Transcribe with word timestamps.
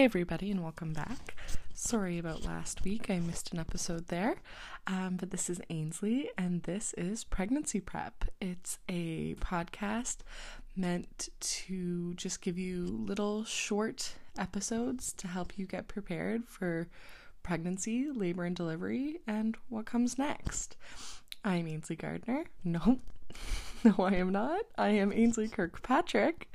Hey, 0.00 0.04
everybody, 0.06 0.50
and 0.50 0.62
welcome 0.62 0.94
back. 0.94 1.34
Sorry 1.74 2.16
about 2.16 2.42
last 2.42 2.84
week, 2.84 3.10
I 3.10 3.18
missed 3.18 3.52
an 3.52 3.58
episode 3.58 4.06
there. 4.06 4.36
Um, 4.86 5.18
but 5.20 5.30
this 5.30 5.50
is 5.50 5.60
Ainsley, 5.68 6.30
and 6.38 6.62
this 6.62 6.94
is 6.94 7.22
Pregnancy 7.22 7.80
Prep. 7.80 8.24
It's 8.40 8.78
a 8.88 9.34
podcast 9.34 10.20
meant 10.74 11.28
to 11.40 12.14
just 12.14 12.40
give 12.40 12.56
you 12.56 12.86
little 12.86 13.44
short 13.44 14.14
episodes 14.38 15.12
to 15.18 15.28
help 15.28 15.58
you 15.58 15.66
get 15.66 15.86
prepared 15.86 16.48
for 16.48 16.88
pregnancy, 17.42 18.10
labor 18.10 18.44
and 18.44 18.56
delivery, 18.56 19.20
and 19.26 19.54
what 19.68 19.84
comes 19.84 20.16
next. 20.16 20.78
I'm 21.44 21.68
Ainsley 21.68 21.96
Gardner. 21.96 22.44
Nope. 22.64 23.00
No, 23.82 23.94
I 23.98 24.12
am 24.16 24.30
not. 24.30 24.60
I 24.76 24.90
am 24.90 25.10
Ainsley 25.10 25.48
Kirkpatrick, 25.48 26.52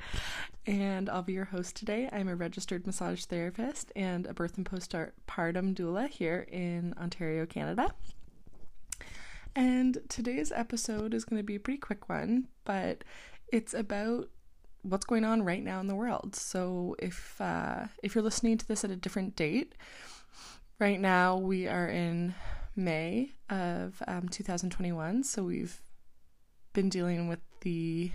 and 0.68 1.10
I'll 1.10 1.24
be 1.24 1.34
your 1.34 1.46
host 1.46 1.76
today. 1.76 2.08
I'm 2.12 2.28
a 2.28 2.36
registered 2.36 2.86
massage 2.86 3.26
therapist 3.26 3.92
and 3.96 4.28
a 4.28 4.34
birth 4.36 4.58
and 4.58 4.66
postpartum 4.66 5.74
doula 5.74 6.08
here 6.08 6.46
in 6.52 6.94
Ontario, 7.02 7.48
Canada. 7.48 7.96
And 9.56 9.98
today's 10.08 10.52
episode 10.52 11.16
is 11.16 11.26
going 11.26 11.40
to 11.40 11.44
be 11.44 11.56
a 11.56 11.60
pretty 11.60 11.80
quick 11.80 12.10
one, 12.10 12.48
but 12.64 13.04
it's 13.52 13.74
about 13.74 14.30
what's 14.84 15.06
going 15.06 15.24
on 15.24 15.42
right 15.42 15.64
now 15.64 15.80
in 15.80 15.88
the 15.88 15.96
world. 15.96 16.36
So 16.36 16.96
if 17.00 17.42
uh, 17.42 17.86
if 18.04 18.14
you're 18.14 18.24
listening 18.24 18.60
to 18.60 18.68
this 18.68 18.84
at 18.84 18.92
a 18.92 18.96
different 18.96 19.36
date, 19.36 19.74
right 20.78 21.00
now 21.00 21.38
we 21.38 21.68
are 21.68 21.88
in 21.88 22.36
May 22.76 23.32
of 23.50 24.04
um, 24.08 24.30
2021. 24.30 25.24
So 25.24 25.44
we've 25.44 25.82
been 26.76 26.90
dealing 26.90 27.28
with 27.28 27.40
the 27.62 28.12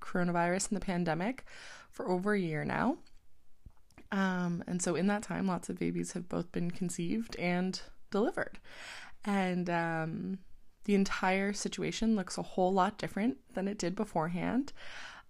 coronavirus 0.00 0.70
and 0.70 0.76
the 0.76 0.84
pandemic 0.84 1.44
for 1.90 2.10
over 2.10 2.32
a 2.32 2.40
year 2.40 2.64
now. 2.64 2.96
Um, 4.10 4.64
and 4.66 4.82
so 4.82 4.96
in 4.96 5.06
that 5.06 5.22
time, 5.22 5.46
lots 5.46 5.68
of 5.68 5.78
babies 5.78 6.12
have 6.12 6.28
both 6.28 6.50
been 6.50 6.72
conceived 6.72 7.36
and 7.36 7.80
delivered. 8.10 8.58
And 9.24 9.70
um, 9.70 10.38
the 10.84 10.94
entire 10.96 11.52
situation 11.52 12.16
looks 12.16 12.36
a 12.38 12.42
whole 12.42 12.72
lot 12.72 12.98
different 12.98 13.36
than 13.54 13.68
it 13.68 13.78
did 13.78 13.94
beforehand. 13.94 14.72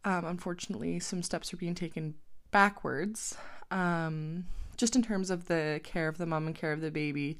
Um, 0.04 0.24
unfortunately, 0.24 0.98
some 1.00 1.22
steps 1.22 1.52
are 1.52 1.58
being 1.58 1.74
taken 1.74 2.14
backwards, 2.52 3.36
um, 3.70 4.46
just 4.78 4.96
in 4.96 5.02
terms 5.02 5.30
of 5.30 5.46
the 5.46 5.80
care 5.84 6.08
of 6.08 6.16
the 6.16 6.24
mom 6.24 6.46
and 6.46 6.56
care 6.56 6.72
of 6.72 6.80
the 6.80 6.90
baby, 6.90 7.38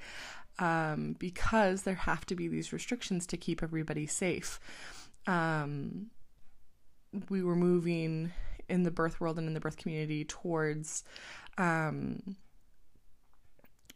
um, 0.59 1.17
because 1.19 1.83
there 1.83 1.95
have 1.95 2.27
to 2.27 2.35
be 2.35 2.49
these 2.49 2.73
restrictions 2.73 3.27
to 3.29 3.39
keep 3.39 3.63
everybody 3.63 4.07
safe 4.07 4.61
um, 5.27 6.07
we 7.29 7.43
were 7.43 7.57
moving 7.57 8.33
in 8.69 8.83
the 8.85 8.91
birth 8.91 9.21
world 9.21 9.39
and 9.39 9.49
in 9.49 9.55
the 9.55 9.61
birth 9.61 9.77
community 9.77 10.25
towards 10.25 11.03
um, 11.59 12.37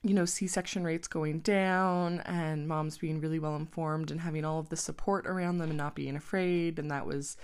you 0.02 0.12
know 0.12 0.26
c-section 0.26 0.84
rates 0.84 1.08
going 1.08 1.40
down 1.40 2.20
and 2.26 2.68
moms 2.68 2.98
being 2.98 3.20
really 3.20 3.38
well 3.38 3.56
informed 3.56 4.10
and 4.10 4.20
having 4.20 4.44
all 4.44 4.58
of 4.58 4.68
the 4.68 4.76
support 4.76 5.26
around 5.26 5.58
them 5.58 5.70
and 5.70 5.78
not 5.78 5.94
being 5.94 6.14
afraid. 6.14 6.78
And 6.78 6.90
that 6.90 7.06
was 7.06 7.36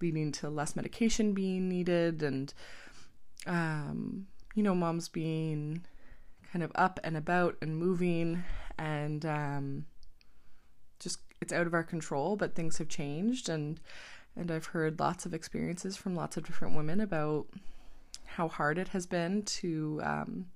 leading 0.00 0.32
to 0.32 0.50
less 0.50 0.74
medication 0.74 1.32
being 1.32 1.68
needed 1.68 2.22
and 2.22 2.52
um, 3.46 4.26
you 4.54 4.62
know 4.62 4.74
moms 4.74 5.08
being 5.08 5.84
kind 6.52 6.64
of 6.64 6.72
up 6.74 6.98
and 7.04 7.16
about 7.16 7.56
and 7.62 7.76
moving. 7.76 8.42
And 8.78 9.24
um, 9.24 9.86
it's 11.40 11.52
out 11.52 11.66
of 11.66 11.74
our 11.74 11.84
control, 11.84 12.36
but 12.36 12.54
things 12.54 12.78
have 12.78 12.88
changed 12.88 13.48
and 13.48 13.80
and 14.36 14.52
I've 14.52 14.66
heard 14.66 15.00
lots 15.00 15.26
of 15.26 15.34
experiences 15.34 15.96
from 15.96 16.14
lots 16.14 16.36
of 16.36 16.44
different 16.44 16.76
women 16.76 17.00
about 17.00 17.46
how 18.24 18.46
hard 18.46 18.78
it 18.78 18.88
has 18.88 19.04
been 19.04 19.42
to 19.42 20.00
um, 20.04 20.46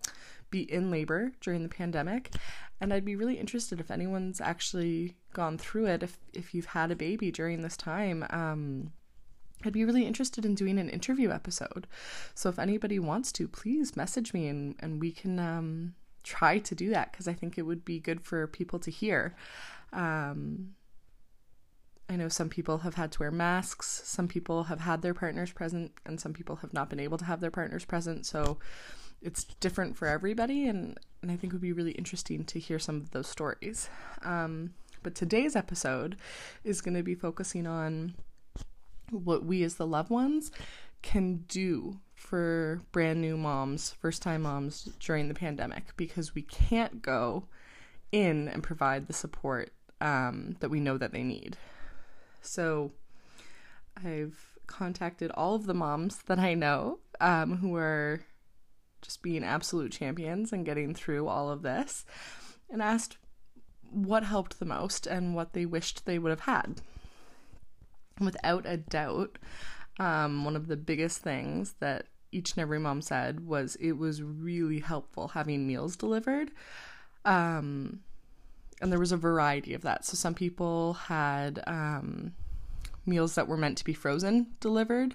be 0.51 0.61
in 0.73 0.91
labor 0.91 1.33
during 1.41 1.65
the 1.65 1.69
pandemic. 1.69 2.31
And 2.81 2.93
I'd 2.93 3.05
be 3.05 3.17
really 3.17 3.39
interested 3.39 3.81
if 3.81 3.91
anyone's 3.91 4.41
actually 4.41 5.17
gone 5.33 5.59
through 5.59 5.87
it, 5.87 6.03
if, 6.05 6.19
if 6.33 6.55
you've 6.55 6.67
had 6.67 6.93
a 6.93 6.97
baby 6.97 7.33
during 7.33 7.63
this 7.63 7.77
time. 7.77 8.25
Um, 8.31 8.93
I'd 9.65 9.73
be 9.73 9.85
really 9.85 10.07
interested 10.07 10.45
in 10.45 10.55
doing 10.55 10.79
an 10.79 10.89
interview 10.89 11.31
episode. 11.31 11.87
So 12.35 12.49
if 12.49 12.59
anybody 12.59 12.99
wants 12.99 13.33
to, 13.33 13.49
please 13.49 13.97
message 13.97 14.33
me 14.33 14.49
and, 14.49 14.77
and 14.81 15.01
we 15.01 15.11
can 15.13 15.39
um, 15.39 15.95
try 16.23 16.59
to 16.59 16.75
do 16.75 16.91
that 16.91 17.13
because 17.13 17.29
I 17.29 17.33
think 17.33 17.59
it 17.59 17.63
would 17.63 17.85
be 17.85 17.99
good 17.99 18.21
for 18.21 18.47
people 18.47 18.79
to 18.81 18.91
hear. 18.91 19.35
Um, 19.93 20.75
I 22.09 22.17
know 22.17 22.29
some 22.29 22.49
people 22.49 22.79
have 22.79 22.95
had 22.95 23.13
to 23.13 23.21
wear 23.21 23.31
masks, 23.31 24.03
some 24.05 24.29
people 24.29 24.65
have 24.65 24.81
had 24.81 25.03
their 25.03 25.15
partners 25.15 25.53
present, 25.53 25.93
and 26.05 26.21
some 26.21 26.33
people 26.33 26.57
have 26.57 26.73
not 26.73 26.91
been 26.91 27.01
able 27.01 27.19
to 27.19 27.25
have 27.25 27.41
their 27.41 27.51
partners 27.51 27.85
present. 27.85 28.27
So 28.27 28.59
it's 29.23 29.45
different 29.45 29.97
for 29.97 30.09
everybody, 30.09 30.67
and, 30.67 30.99
and 31.23 31.31
I 31.31 31.37
think 31.37 31.53
it 31.53 31.57
would 31.57 31.63
be 31.63 31.73
really 31.73 31.93
interesting 31.93 32.45
to 32.45 32.59
hear 32.59 32.79
some 32.79 32.97
of 32.97 33.13
those 33.13 33.29
stories. 33.29 33.89
Um, 34.23 34.75
but 35.03 35.15
today's 35.15 35.57
episode 35.57 36.17
is 36.65 36.81
going 36.81 36.95
to 36.95 37.03
be 37.03 37.15
focusing 37.15 37.67
on 37.67 38.15
what 39.11 39.45
we 39.45 39.63
as 39.63 39.77
the 39.77 39.87
loved 39.87 40.11
ones 40.11 40.51
can 41.03 41.45
do 41.49 41.99
for 42.33 42.81
brand 42.93 43.21
new 43.21 43.37
moms, 43.37 43.95
first 44.01 44.23
time 44.23 44.41
moms 44.41 44.85
during 45.01 45.29
the 45.29 45.35
pandemic 45.35 45.95
because 45.99 46.35
we 46.35 46.41
can't 46.41 47.03
go 47.03 47.45
in 48.11 48.49
and 48.49 48.63
provide 48.63 49.07
the 49.07 49.13
support 49.13 49.71
um, 50.01 50.57
that 50.61 50.71
we 50.71 50.81
know 50.81 50.97
that 50.97 51.13
they 51.13 51.23
need. 51.23 51.59
So 52.41 52.93
I've 54.03 54.57
contacted 54.67 55.31
all 55.33 55.55
of 55.55 55.67
the 55.67 55.75
moms 55.75 56.23
that 56.23 56.39
I 56.39 56.55
know 56.55 57.01
um, 57.21 57.59
who 57.59 57.77
are 57.77 58.23
just 59.03 59.23
being 59.23 59.45
absolute 59.45 59.93
champions 59.93 60.55
and 60.55 60.65
getting 60.65 60.95
through 60.95 61.29
all 61.29 61.51
of 61.51 61.61
this 61.61 62.07
and 62.71 62.81
asked 62.81 63.19
what 63.91 64.25
helped 64.25 64.59
the 64.59 64.65
most 64.65 65.07
and 65.07 65.35
what 65.35 65.53
they 65.53 65.67
wished 65.67 66.07
they 66.07 66.19
would 66.19 66.31
have 66.31 66.41
had. 66.41 66.81
Without 68.19 68.65
a 68.65 68.79
doubt, 68.79 69.37
um, 69.99 70.47
one 70.47 70.57
of 70.57 70.69
the 70.69 70.79
biggest 70.79 71.19
things 71.19 71.75
that 71.81 72.07
each 72.33 72.53
and 72.53 72.61
every 72.61 72.81
mom 72.81 73.03
said 73.03 73.47
was 73.47 73.77
it 73.77 73.93
was 73.93 74.23
really 74.23 74.81
helpful 74.81 75.29
having 75.29 75.67
meals 75.67 75.97
delivered. 75.97 76.51
Um, 77.25 78.01
and 78.81 78.91
there 78.91 78.99
was 78.99 79.13
a 79.13 79.17
variety 79.17 79.75
of 79.75 79.83
that. 79.83 80.05
So 80.05 80.17
some 80.17 80.35
people 80.35 80.95
had 80.95 81.63
um, 81.67 82.33
meals 83.07 83.37
that 83.37 83.47
were 83.47 83.57
meant 83.57 83.79
to 83.79 83.85
be 83.85 83.93
frozen 83.93 84.49
delivered, 84.59 85.15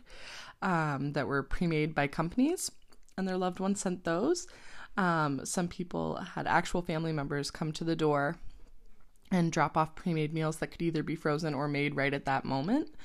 um, 0.61 1.13
that 1.13 1.27
were 1.27 1.43
pre-made 1.43 1.93
by 1.93 2.07
companies, 2.07 2.71
and 3.17 3.27
their 3.27 3.37
loved 3.37 3.59
ones 3.59 3.81
sent 3.81 4.05
those. 4.05 4.47
Um, 4.95 5.45
some 5.45 5.67
people 5.67 6.15
had 6.15 6.47
actual 6.47 6.81
family 6.81 7.11
members 7.11 7.51
come 7.51 7.71
to 7.73 7.83
the 7.83 7.95
door 7.95 8.37
and 9.31 9.51
drop 9.51 9.75
off 9.75 9.95
pre-made 9.95 10.33
meals 10.33 10.57
that 10.57 10.67
could 10.67 10.81
either 10.81 11.03
be 11.03 11.15
frozen 11.15 11.53
or 11.53 11.67
made 11.67 11.95
right 11.95 12.13
at 12.13 12.25
that 12.25 12.45
moment, 12.45 12.95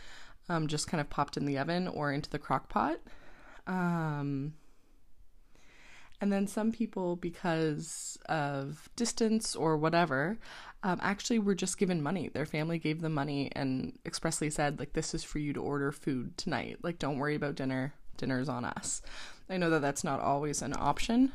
um, 0.49 0.69
just 0.69 0.87
kind 0.87 1.01
of 1.01 1.11
popped 1.11 1.37
in 1.37 1.45
the 1.45 1.59
oven 1.59 1.89
or 1.89 2.12
into 2.12 2.31
the 2.31 2.39
crock 2.39 2.69
pot. 2.69 3.01
Um, 3.67 4.55
and 6.21 6.33
then 6.33 6.47
some 6.47 6.71
people, 6.71 7.17
because 7.17 8.19
of 8.27 8.89
distance 8.95 9.56
or 9.56 9.77
whatever, 9.77 10.39
um, 10.84 11.00
actually 11.03 11.39
were 11.39 11.55
just 11.55 11.78
given 11.78 12.03
money. 12.03 12.28
Their 12.28 12.47
family 12.47 12.78
gave 12.78 13.01
them 13.01 13.15
money 13.15 13.51
and 13.55 13.99
expressly 14.06 14.51
said, 14.51 14.78
like, 14.78 14.93
this 14.93 15.15
is 15.15 15.25
for 15.25 15.39
you 15.39 15.53
to 15.53 15.61
order 15.61 15.91
food 15.91 16.37
tonight. 16.37 16.78
Like, 16.83 16.99
don't 16.99 17.19
worry 17.19 17.34
about 17.34 17.56
dinner. 17.56 17.95
Dinner's 18.17 18.49
on 18.49 18.65
us. 18.65 19.03
I 19.51 19.56
know 19.56 19.71
that 19.71 19.83
that's 19.83 20.05
not 20.05 20.21
always 20.21 20.62
an 20.62 20.75
option 20.78 21.33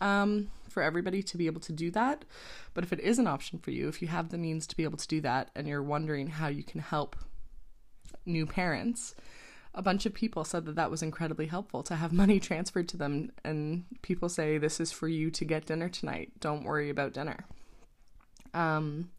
um, 0.00 0.50
for 0.68 0.82
everybody 0.82 1.22
to 1.22 1.36
be 1.36 1.46
able 1.46 1.60
to 1.60 1.72
do 1.72 1.90
that. 1.92 2.24
But 2.72 2.82
if 2.82 2.92
it 2.92 3.00
is 3.00 3.18
an 3.18 3.26
option 3.26 3.58
for 3.58 3.70
you, 3.70 3.88
if 3.88 4.02
you 4.02 4.08
have 4.08 4.30
the 4.30 4.38
means 4.38 4.66
to 4.66 4.76
be 4.76 4.82
able 4.84 4.98
to 4.98 5.06
do 5.06 5.20
that 5.20 5.50
and 5.54 5.68
you're 5.68 5.82
wondering 5.82 6.28
how 6.28 6.48
you 6.48 6.64
can 6.64 6.80
help 6.80 7.14
new 8.26 8.46
parents, 8.46 9.14
a 9.74 9.82
bunch 9.82 10.06
of 10.06 10.14
people 10.14 10.44
said 10.44 10.66
that 10.66 10.76
that 10.76 10.90
was 10.90 11.02
incredibly 11.02 11.46
helpful 11.46 11.82
to 11.82 11.96
have 11.96 12.12
money 12.22 12.40
transferred 12.40 12.88
to 12.88 12.96
them 12.96 13.30
and 13.44 13.84
people 14.02 14.28
say 14.28 14.58
this 14.58 14.80
is 14.80 14.92
for 14.92 15.08
you 15.08 15.30
to 15.30 15.44
get 15.44 15.66
dinner 15.66 15.88
tonight. 15.88 16.32
Don't 16.40 16.64
worry 16.64 16.90
about 16.90 17.12
dinner. 17.12 17.46
Um 18.52 19.10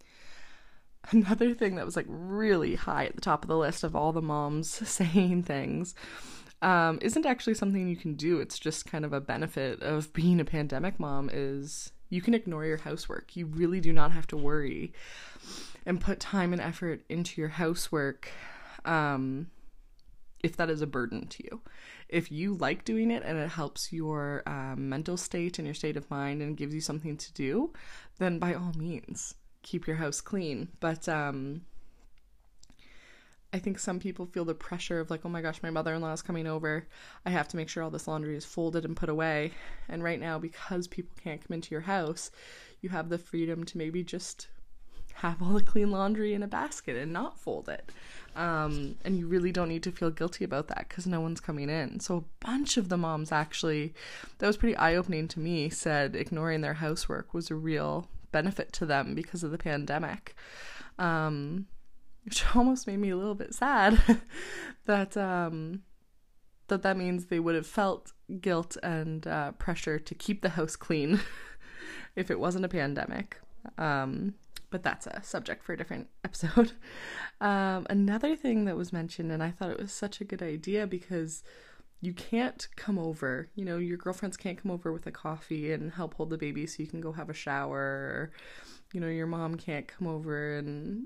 another 1.12 1.53
thing 1.53 1.75
that 1.75 1.85
was 1.85 1.95
like 1.95 2.07
really 2.07 2.75
high 2.75 3.06
at 3.06 3.15
the 3.15 3.21
top 3.21 3.44
of 3.44 3.47
the 3.47 3.57
list 3.57 3.83
of 3.83 3.95
all 3.95 4.12
the 4.12 4.21
moms 4.21 4.69
saying 4.89 5.44
things 5.44 5.95
um, 6.62 7.00
isn't 7.01 7.25
actually 7.25 7.53
something 7.53 7.88
you 7.88 7.95
can 7.95 8.15
do. 8.15 8.39
It's 8.39 8.57
just 8.57 8.85
kind 8.85 9.06
of 9.06 9.13
a 9.13 9.21
benefit 9.21 9.81
of 9.81 10.12
being 10.13 10.39
a 10.39 10.45
pandemic 10.45 11.00
mom 11.00 11.29
is 11.31 11.91
you 12.09 12.21
can 12.21 12.33
ignore 12.33 12.65
your 12.65 12.77
housework. 12.77 13.35
You 13.35 13.45
really 13.45 13.79
do 13.79 13.94
not 13.94 14.12
have 14.12 14.25
to 14.27 14.38
worry 14.38 14.94
and 15.85 16.01
put 16.01 16.19
time 16.19 16.53
and 16.53 16.62
effort 16.62 17.03
into 17.09 17.39
your 17.39 17.50
housework. 17.50 18.29
Um, 18.83 19.47
if 20.45 20.56
that 20.57 20.69
is 20.69 20.83
a 20.83 20.88
burden 20.88 21.25
to 21.25 21.44
you. 21.44 21.59
If 22.07 22.31
you 22.31 22.53
like 22.53 22.86
doing 22.86 23.09
it 23.09 23.24
and 23.25 23.36
it 23.36 23.50
helps 23.50 23.92
your 23.92 24.44
um, 24.45 24.89
mental 24.89 25.18
state 25.18 25.57
and 25.57 25.65
your 25.65 25.74
state 25.74 25.97
of 25.97 26.09
mind 26.12 26.44
and 26.44 26.56
gives 26.56 26.75
you 26.75 26.81
something 26.81 27.18
to 27.18 27.33
do, 27.33 27.74
then 28.19 28.38
by 28.38 28.53
all 28.53 28.71
means, 28.77 29.33
keep 29.63 29.88
your 29.88 29.95
house 29.95 30.21
clean. 30.21 30.68
But 30.80 31.09
um, 31.09 31.62
I 33.51 33.57
think 33.57 33.80
some 33.80 34.00
people 34.00 34.27
feel 34.27 34.45
the 34.45 34.53
pressure 34.53 35.00
of 35.00 35.09
like, 35.09 35.25
oh 35.25 35.30
my 35.30 35.42
gosh, 35.42 35.63
my 35.63 35.71
mother 35.71 35.95
in 35.95 36.01
law 36.01 36.13
is 36.13 36.21
coming 36.21 36.45
over. 36.45 36.88
I 37.25 37.31
have 37.31 37.48
to 37.48 37.57
make 37.57 37.68
sure 37.68 37.81
all 37.81 37.89
this 37.89 38.07
laundry 38.07 38.38
is 38.38 38.45
folded 38.45 38.86
and 38.86 38.95
put 38.95 39.09
away. 39.09 39.51
And 39.89 40.03
right 40.03 40.19
now, 40.19 40.38
because 40.38 40.88
people 40.88 41.18
can't 41.24 41.41
come 41.41 41.56
into 41.56 41.71
your 41.71 41.81
house, 41.81 42.30
you 42.81 42.89
have 42.89 43.09
the 43.09 43.18
freedom 43.18 43.63
to 43.63 43.80
maybe 43.80 44.03
just 44.03 44.48
have 45.15 45.41
all 45.41 45.53
the 45.53 45.62
clean 45.62 45.91
laundry 45.91 46.33
in 46.33 46.44
a 46.44 46.47
basket 46.47 46.95
and 46.95 47.13
not 47.13 47.39
fold 47.39 47.69
it. 47.69 47.91
Um, 48.35 48.95
and 49.06 49.17
you 49.17 49.27
really 49.27 49.53
don't 49.53 49.69
need 49.69 49.83
to 49.83 49.91
feel 49.91 50.12
guilty 50.12 50.44
about 50.44 50.67
that 50.67 50.89
because 50.89 51.07
no 51.07 51.21
one's 51.21 51.39
coming 51.39 51.69
in. 51.69 52.01
So, 52.01 52.17
a 52.17 52.45
bunch 52.45 52.75
of 52.75 52.89
the 52.89 52.97
moms 52.97 53.31
actually, 53.31 53.94
that 54.39 54.47
was 54.47 54.57
pretty 54.57 54.75
eye 54.75 54.95
opening 54.95 55.29
to 55.29 55.39
me, 55.39 55.69
said 55.69 56.15
ignoring 56.15 56.59
their 56.59 56.73
housework 56.73 57.33
was 57.33 57.50
a 57.50 57.56
real 57.56 58.09
benefit 58.33 58.73
to 58.73 58.85
them 58.85 59.15
because 59.15 59.41
of 59.41 59.51
the 59.51 59.57
pandemic. 59.57 60.35
Um, 61.00 61.67
which 62.25 62.44
almost 62.56 62.88
made 62.88 63.00
me 63.00 63.12
a 63.12 63.17
little 63.17 63.35
bit 63.35 63.53
sad 63.53 64.01
that 64.85 65.15
um, 65.15 65.83
that 66.67 66.81
that 66.81 66.97
means 66.97 67.27
they 67.27 67.39
would 67.39 67.56
have 67.56 67.67
felt 67.67 68.12
guilt 68.41 68.75
and 68.83 69.27
uh, 69.27 69.51
pressure 69.53 70.00
to 70.00 70.15
keep 70.15 70.41
the 70.41 70.50
house 70.50 70.75
clean 70.75 71.21
if 72.17 72.29
it 72.29 72.39
wasn't 72.39 72.65
a 72.65 72.69
pandemic. 72.69 73.38
Um, 73.77 74.33
but 74.69 74.83
that's 74.83 75.07
a 75.07 75.21
subject 75.23 75.63
for 75.63 75.73
a 75.73 75.77
different 75.77 76.07
episode. 76.23 76.73
Um, 77.41 77.85
another 77.89 78.35
thing 78.35 78.65
that 78.65 78.77
was 78.77 78.94
mentioned, 78.94 79.31
and 79.31 79.44
I 79.44 79.51
thought 79.51 79.71
it 79.71 79.79
was 79.79 79.91
such 79.91 80.21
a 80.21 80.25
good 80.25 80.41
idea 80.41 80.88
because 80.88 81.44
you 82.01 82.13
can't 82.13 82.67
come 82.75 83.00
over, 83.00 83.50
you 83.56 83.65
know, 83.65 83.77
your 83.77 83.97
girlfriends 83.97 84.38
can't 84.38 84.62
come 84.62 84.71
over 84.71 84.91
with 84.91 85.07
a 85.07 85.12
coffee 85.12 85.71
and 85.71 85.91
help 85.94 86.13
hold 86.15 86.29
the 86.29 86.38
baby 86.38 86.65
so 86.67 86.83
you 86.83 86.88
can 86.88 87.01
go 87.01 87.12
have 87.12 87.29
a 87.29 87.33
shower. 87.33 88.31
You 88.94 89.00
know, 89.00 89.07
your 89.07 89.27
mom 89.27 89.56
can't 89.56 89.88
come 89.88 90.07
over 90.07 90.57
and, 90.57 91.06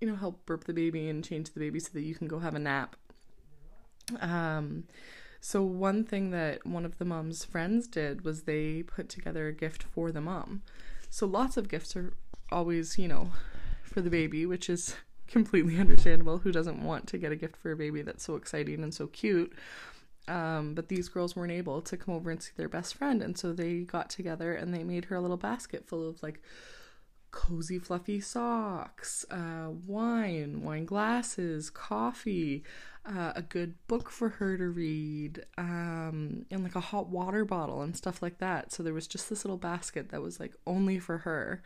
you 0.00 0.06
know, 0.06 0.14
help 0.14 0.46
burp 0.46 0.64
the 0.64 0.72
baby 0.72 1.08
and 1.08 1.24
change 1.24 1.52
the 1.52 1.60
baby 1.60 1.80
so 1.80 1.90
that 1.94 2.02
you 2.02 2.14
can 2.14 2.28
go 2.28 2.38
have 2.38 2.54
a 2.54 2.60
nap. 2.60 2.96
Um, 4.20 4.84
so, 5.40 5.62
one 5.62 6.04
thing 6.04 6.30
that 6.30 6.66
one 6.66 6.84
of 6.84 6.98
the 6.98 7.04
mom's 7.04 7.44
friends 7.44 7.86
did 7.86 8.24
was 8.24 8.42
they 8.42 8.82
put 8.82 9.08
together 9.08 9.48
a 9.48 9.52
gift 9.52 9.82
for 9.82 10.10
the 10.10 10.20
mom. 10.20 10.62
So, 11.10 11.26
lots 11.26 11.56
of 11.56 11.68
gifts 11.68 11.96
are 11.96 12.12
always, 12.50 12.98
you 12.98 13.08
know, 13.08 13.30
for 13.82 14.00
the 14.00 14.10
baby, 14.10 14.46
which 14.46 14.68
is 14.68 14.96
completely 15.26 15.78
understandable. 15.78 16.38
Who 16.38 16.52
doesn't 16.52 16.82
want 16.82 17.06
to 17.08 17.18
get 17.18 17.32
a 17.32 17.36
gift 17.36 17.56
for 17.56 17.72
a 17.72 17.76
baby 17.76 18.02
that's 18.02 18.24
so 18.24 18.36
exciting 18.36 18.82
and 18.82 18.94
so 18.94 19.06
cute? 19.06 19.52
Um, 20.28 20.74
but 20.74 20.88
these 20.88 21.08
girls 21.08 21.36
weren't 21.36 21.52
able 21.52 21.80
to 21.82 21.96
come 21.96 22.14
over 22.14 22.30
and 22.30 22.42
see 22.42 22.52
their 22.56 22.68
best 22.68 22.94
friend, 22.96 23.22
and 23.22 23.38
so 23.38 23.52
they 23.52 23.80
got 23.80 24.10
together 24.10 24.54
and 24.54 24.74
they 24.74 24.82
made 24.82 25.04
her 25.06 25.16
a 25.16 25.20
little 25.20 25.36
basket 25.36 25.86
full 25.86 26.08
of 26.08 26.20
like 26.22 26.42
cozy, 27.36 27.78
fluffy 27.78 28.18
socks, 28.18 29.26
uh, 29.30 29.68
wine, 29.86 30.62
wine 30.62 30.86
glasses, 30.86 31.68
coffee, 31.68 32.64
uh, 33.04 33.32
a 33.36 33.42
good 33.42 33.74
book 33.88 34.10
for 34.10 34.30
her 34.30 34.56
to 34.56 34.66
read, 34.70 35.44
um, 35.58 36.46
and 36.50 36.62
like 36.64 36.74
a 36.74 36.80
hot 36.80 37.08
water 37.08 37.44
bottle 37.44 37.82
and 37.82 37.94
stuff 37.94 38.22
like 38.22 38.38
that. 38.38 38.72
So 38.72 38.82
there 38.82 38.94
was 38.94 39.06
just 39.06 39.28
this 39.28 39.44
little 39.44 39.58
basket 39.58 40.08
that 40.08 40.22
was 40.22 40.40
like 40.40 40.54
only 40.66 40.98
for 40.98 41.18
her. 41.18 41.62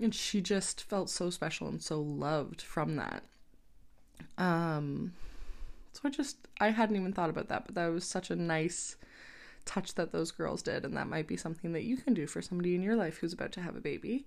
And 0.00 0.14
she 0.14 0.40
just 0.40 0.82
felt 0.82 1.10
so 1.10 1.28
special 1.28 1.68
and 1.68 1.82
so 1.82 2.00
loved 2.00 2.62
from 2.62 2.96
that. 2.96 3.22
Um, 4.38 5.12
so 5.92 6.00
I 6.04 6.08
just, 6.08 6.48
I 6.58 6.70
hadn't 6.70 6.96
even 6.96 7.12
thought 7.12 7.30
about 7.30 7.48
that, 7.48 7.66
but 7.66 7.74
that 7.74 7.88
was 7.88 8.06
such 8.06 8.30
a 8.30 8.36
nice 8.36 8.96
touch 9.66 9.94
that 9.96 10.10
those 10.10 10.30
girls 10.30 10.62
did. 10.62 10.86
And 10.86 10.96
that 10.96 11.06
might 11.06 11.28
be 11.28 11.36
something 11.36 11.74
that 11.74 11.84
you 11.84 11.98
can 11.98 12.14
do 12.14 12.26
for 12.26 12.40
somebody 12.40 12.74
in 12.74 12.82
your 12.82 12.96
life 12.96 13.18
who's 13.18 13.34
about 13.34 13.52
to 13.52 13.60
have 13.60 13.76
a 13.76 13.80
baby. 13.80 14.24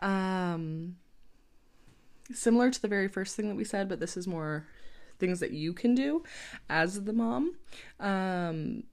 Um, 0.00 0.96
similar 2.32 2.70
to 2.70 2.80
the 2.80 2.88
very 2.88 3.08
first 3.08 3.36
thing 3.36 3.48
that 3.48 3.56
we 3.56 3.64
said, 3.64 3.88
but 3.88 4.00
this 4.00 4.16
is 4.16 4.26
more 4.26 4.66
things 5.18 5.40
that 5.40 5.52
you 5.52 5.72
can 5.72 5.94
do 5.94 6.22
as 6.68 7.04
the 7.04 7.12
mom, 7.12 7.54
um, 8.00 8.84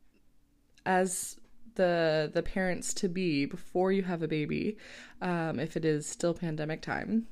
as 0.86 1.40
the 1.76 2.30
the 2.34 2.44
parents 2.44 2.94
to 2.94 3.08
be 3.08 3.46
before 3.46 3.92
you 3.92 4.04
have 4.04 4.22
a 4.22 4.28
baby, 4.28 4.78
um, 5.22 5.60
if 5.60 5.76
it 5.78 5.86
is 5.86 6.06
still 6.06 6.34
pandemic 6.34 6.82
time. 6.82 7.28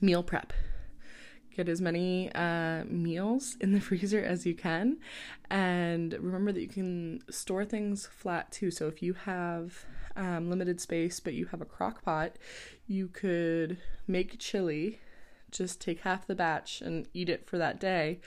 Meal 0.00 0.22
prep. 0.22 0.52
Get 1.54 1.68
as 1.68 1.80
many 1.80 2.32
uh, 2.34 2.84
meals 2.86 3.56
in 3.60 3.72
the 3.72 3.80
freezer 3.88 4.22
as 4.22 4.44
you 4.44 4.54
can, 4.54 4.98
and 5.50 6.12
remember 6.14 6.52
that 6.52 6.60
you 6.60 6.68
can 6.68 7.20
store 7.30 7.64
things 7.64 8.06
flat 8.06 8.50
too. 8.50 8.70
So 8.70 8.88
if 8.88 9.02
you 9.02 9.12
have 9.12 9.84
um, 10.16 10.50
limited 10.50 10.80
space, 10.80 11.20
but 11.20 11.34
you 11.34 11.46
have 11.46 11.60
a 11.60 11.66
crock 11.66 12.02
pot, 12.02 12.36
you 12.86 13.08
could 13.08 13.78
make 14.06 14.38
chili 14.38 15.00
just 15.54 15.80
take 15.80 16.00
half 16.00 16.26
the 16.26 16.34
batch 16.34 16.80
and 16.80 17.06
eat 17.14 17.28
it 17.28 17.46
for 17.48 17.56
that 17.58 17.78
day 17.78 18.20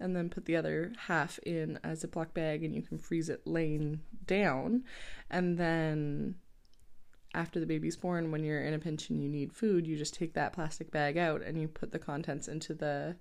and 0.00 0.16
then 0.16 0.30
put 0.30 0.46
the 0.46 0.56
other 0.56 0.92
half 1.06 1.38
in 1.40 1.78
a 1.84 1.88
Ziploc 1.88 2.32
bag 2.32 2.64
and 2.64 2.74
you 2.74 2.82
can 2.82 2.98
freeze 2.98 3.28
it 3.28 3.46
laying 3.46 4.00
down. 4.26 4.82
And 5.30 5.58
then 5.58 6.36
after 7.34 7.60
the 7.60 7.66
baby's 7.66 7.96
born, 7.96 8.32
when 8.32 8.42
you're 8.42 8.64
in 8.64 8.72
a 8.72 8.78
pinch 8.78 9.10
and 9.10 9.22
you 9.22 9.28
need 9.28 9.52
food, 9.52 9.86
you 9.86 9.96
just 9.96 10.14
take 10.14 10.32
that 10.32 10.54
plastic 10.54 10.90
bag 10.90 11.18
out 11.18 11.42
and 11.42 11.60
you 11.60 11.68
put 11.68 11.92
the 11.92 11.98
contents 11.98 12.48
into 12.48 12.72
the 12.72 13.14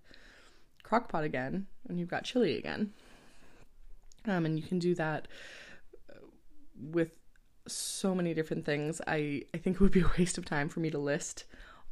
crock 0.81 1.09
pot 1.09 1.25
again 1.25 1.67
and 1.89 1.99
you've 1.99 2.09
got 2.09 2.23
chili 2.23 2.57
again. 2.57 2.93
Um, 4.25 4.45
and 4.45 4.57
you 4.57 4.65
can 4.65 4.79
do 4.79 4.95
that 4.95 5.27
with 6.81 7.11
so 7.73 8.13
many 8.15 8.33
different 8.33 8.65
things. 8.65 9.01
I, 9.07 9.43
I 9.53 9.57
think 9.57 9.75
it 9.75 9.81
would 9.81 9.91
be 9.91 10.01
a 10.01 10.11
waste 10.17 10.37
of 10.37 10.45
time 10.45 10.69
for 10.69 10.79
me 10.79 10.89
to 10.91 10.97
list 10.99 11.45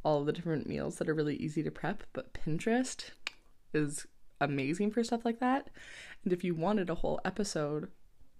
all 0.04 0.24
the 0.24 0.32
different 0.32 0.66
meals 0.66 0.96
that 0.96 1.08
are 1.08 1.14
really 1.14 1.36
easy 1.36 1.62
to 1.62 1.70
prep, 1.70 2.04
but 2.12 2.32
Pinterest 2.32 3.10
is 3.74 4.06
amazing 4.40 4.90
for 4.90 5.02
stuff 5.02 5.24
like 5.24 5.40
that. 5.40 5.70
And 6.24 6.32
if 6.32 6.44
you 6.44 6.54
wanted 6.54 6.90
a 6.90 6.96
whole 6.96 7.20
episode 7.24 7.88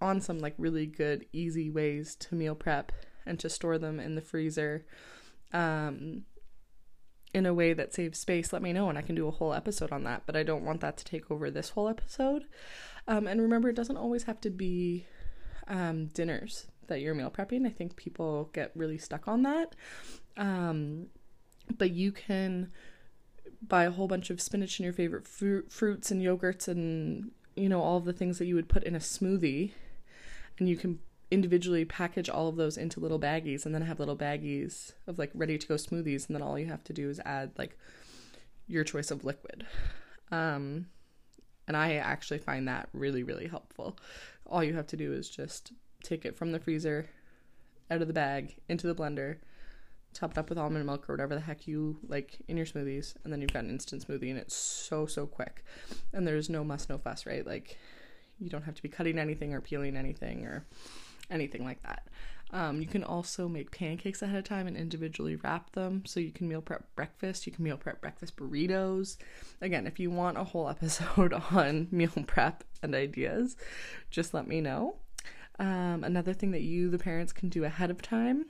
on 0.00 0.20
some 0.20 0.38
like 0.38 0.54
really 0.58 0.86
good, 0.86 1.26
easy 1.32 1.70
ways 1.70 2.14
to 2.16 2.34
meal 2.34 2.54
prep 2.54 2.92
and 3.26 3.38
to 3.40 3.48
store 3.48 3.78
them 3.78 3.98
in 3.98 4.14
the 4.14 4.20
freezer 4.20 4.86
um, 5.52 6.22
in 7.34 7.46
a 7.46 7.54
way 7.54 7.72
that 7.72 7.92
saves 7.92 8.18
space, 8.18 8.52
let 8.52 8.62
me 8.62 8.72
know 8.72 8.88
and 8.88 8.96
I 8.96 9.02
can 9.02 9.14
do 9.14 9.28
a 9.28 9.32
whole 9.32 9.52
episode 9.52 9.92
on 9.92 10.04
that. 10.04 10.22
But 10.26 10.36
I 10.36 10.42
don't 10.42 10.64
want 10.64 10.80
that 10.80 10.96
to 10.98 11.04
take 11.04 11.30
over 11.30 11.50
this 11.50 11.70
whole 11.70 11.88
episode. 11.88 12.44
Um, 13.06 13.26
and 13.26 13.40
remember, 13.40 13.68
it 13.68 13.76
doesn't 13.76 13.96
always 13.96 14.24
have 14.24 14.40
to 14.42 14.50
be 14.50 15.06
um, 15.66 16.06
dinners 16.06 16.66
that 16.88 17.00
you're 17.00 17.14
meal 17.14 17.30
prepping. 17.30 17.66
I 17.66 17.70
think 17.70 17.96
people 17.96 18.50
get 18.52 18.72
really 18.74 18.98
stuck 18.98 19.28
on 19.28 19.42
that. 19.42 19.74
Um, 20.36 21.06
but 21.76 21.90
you 21.90 22.12
can 22.12 22.70
buy 23.66 23.84
a 23.84 23.90
whole 23.90 24.08
bunch 24.08 24.30
of 24.30 24.40
spinach 24.40 24.78
and 24.78 24.84
your 24.84 24.92
favorite 24.92 25.26
fruit, 25.26 25.70
fruits 25.72 26.10
and 26.10 26.22
yogurts 26.22 26.68
and 26.68 27.32
you 27.56 27.68
know 27.68 27.82
all 27.82 27.98
the 27.98 28.12
things 28.12 28.38
that 28.38 28.46
you 28.46 28.54
would 28.54 28.68
put 28.68 28.84
in 28.84 28.94
a 28.94 29.00
smoothie 29.00 29.72
and 30.58 30.68
you 30.68 30.76
can 30.76 31.00
individually 31.30 31.84
package 31.84 32.28
all 32.28 32.48
of 32.48 32.56
those 32.56 32.78
into 32.78 33.00
little 33.00 33.18
baggies 33.18 33.66
and 33.66 33.74
then 33.74 33.82
have 33.82 33.98
little 33.98 34.16
baggies 34.16 34.92
of 35.06 35.18
like 35.18 35.30
ready 35.34 35.58
to 35.58 35.66
go 35.66 35.74
smoothies 35.74 36.26
and 36.26 36.34
then 36.34 36.42
all 36.42 36.58
you 36.58 36.66
have 36.66 36.84
to 36.84 36.92
do 36.92 37.10
is 37.10 37.20
add 37.24 37.50
like 37.58 37.76
your 38.66 38.84
choice 38.84 39.10
of 39.10 39.24
liquid 39.24 39.66
um 40.30 40.86
and 41.66 41.76
i 41.76 41.94
actually 41.94 42.38
find 42.38 42.66
that 42.66 42.88
really 42.92 43.22
really 43.22 43.46
helpful 43.46 43.98
all 44.46 44.64
you 44.64 44.74
have 44.74 44.86
to 44.86 44.96
do 44.96 45.12
is 45.12 45.28
just 45.28 45.72
take 46.02 46.24
it 46.24 46.36
from 46.36 46.52
the 46.52 46.60
freezer 46.60 47.08
out 47.90 48.00
of 48.00 48.08
the 48.08 48.14
bag 48.14 48.56
into 48.68 48.86
the 48.86 48.94
blender 48.94 49.38
top 50.14 50.32
it 50.32 50.38
up 50.38 50.48
with 50.48 50.58
almond 50.58 50.86
milk 50.86 51.08
or 51.08 51.12
whatever 51.12 51.34
the 51.34 51.40
heck 51.40 51.66
you 51.66 51.98
like 52.08 52.38
in 52.48 52.56
your 52.56 52.66
smoothies, 52.66 53.14
and 53.24 53.32
then 53.32 53.40
you've 53.40 53.52
got 53.52 53.64
an 53.64 53.70
instant 53.70 54.06
smoothie, 54.06 54.30
and 54.30 54.38
it's 54.38 54.54
so 54.54 55.06
so 55.06 55.26
quick. 55.26 55.64
And 56.12 56.26
there's 56.26 56.48
no 56.48 56.64
muss, 56.64 56.88
no 56.88 56.98
fuss, 56.98 57.26
right? 57.26 57.46
Like 57.46 57.78
you 58.38 58.48
don't 58.48 58.64
have 58.64 58.74
to 58.74 58.82
be 58.82 58.88
cutting 58.88 59.18
anything 59.18 59.54
or 59.54 59.60
peeling 59.60 59.96
anything 59.96 60.44
or 60.44 60.64
anything 61.30 61.64
like 61.64 61.82
that. 61.82 62.08
Um, 62.50 62.80
you 62.80 62.86
can 62.86 63.04
also 63.04 63.46
make 63.46 63.70
pancakes 63.70 64.22
ahead 64.22 64.38
of 64.38 64.44
time 64.44 64.66
and 64.66 64.76
individually 64.76 65.36
wrap 65.36 65.72
them. 65.72 66.04
So 66.06 66.18
you 66.18 66.32
can 66.32 66.48
meal 66.48 66.62
prep 66.62 66.94
breakfast. 66.96 67.46
You 67.46 67.52
can 67.52 67.62
meal 67.62 67.76
prep 67.76 68.00
breakfast 68.00 68.36
burritos. 68.36 69.18
Again, 69.60 69.86
if 69.86 70.00
you 70.00 70.10
want 70.10 70.38
a 70.38 70.44
whole 70.44 70.68
episode 70.70 71.34
on 71.34 71.88
meal 71.90 72.24
prep 72.26 72.64
and 72.82 72.94
ideas, 72.94 73.56
just 74.10 74.32
let 74.32 74.48
me 74.48 74.62
know. 74.62 74.96
Um, 75.58 76.04
another 76.04 76.32
thing 76.32 76.52
that 76.52 76.62
you, 76.62 76.90
the 76.90 76.98
parents, 76.98 77.32
can 77.32 77.48
do 77.48 77.64
ahead 77.64 77.90
of 77.90 78.00
time 78.00 78.46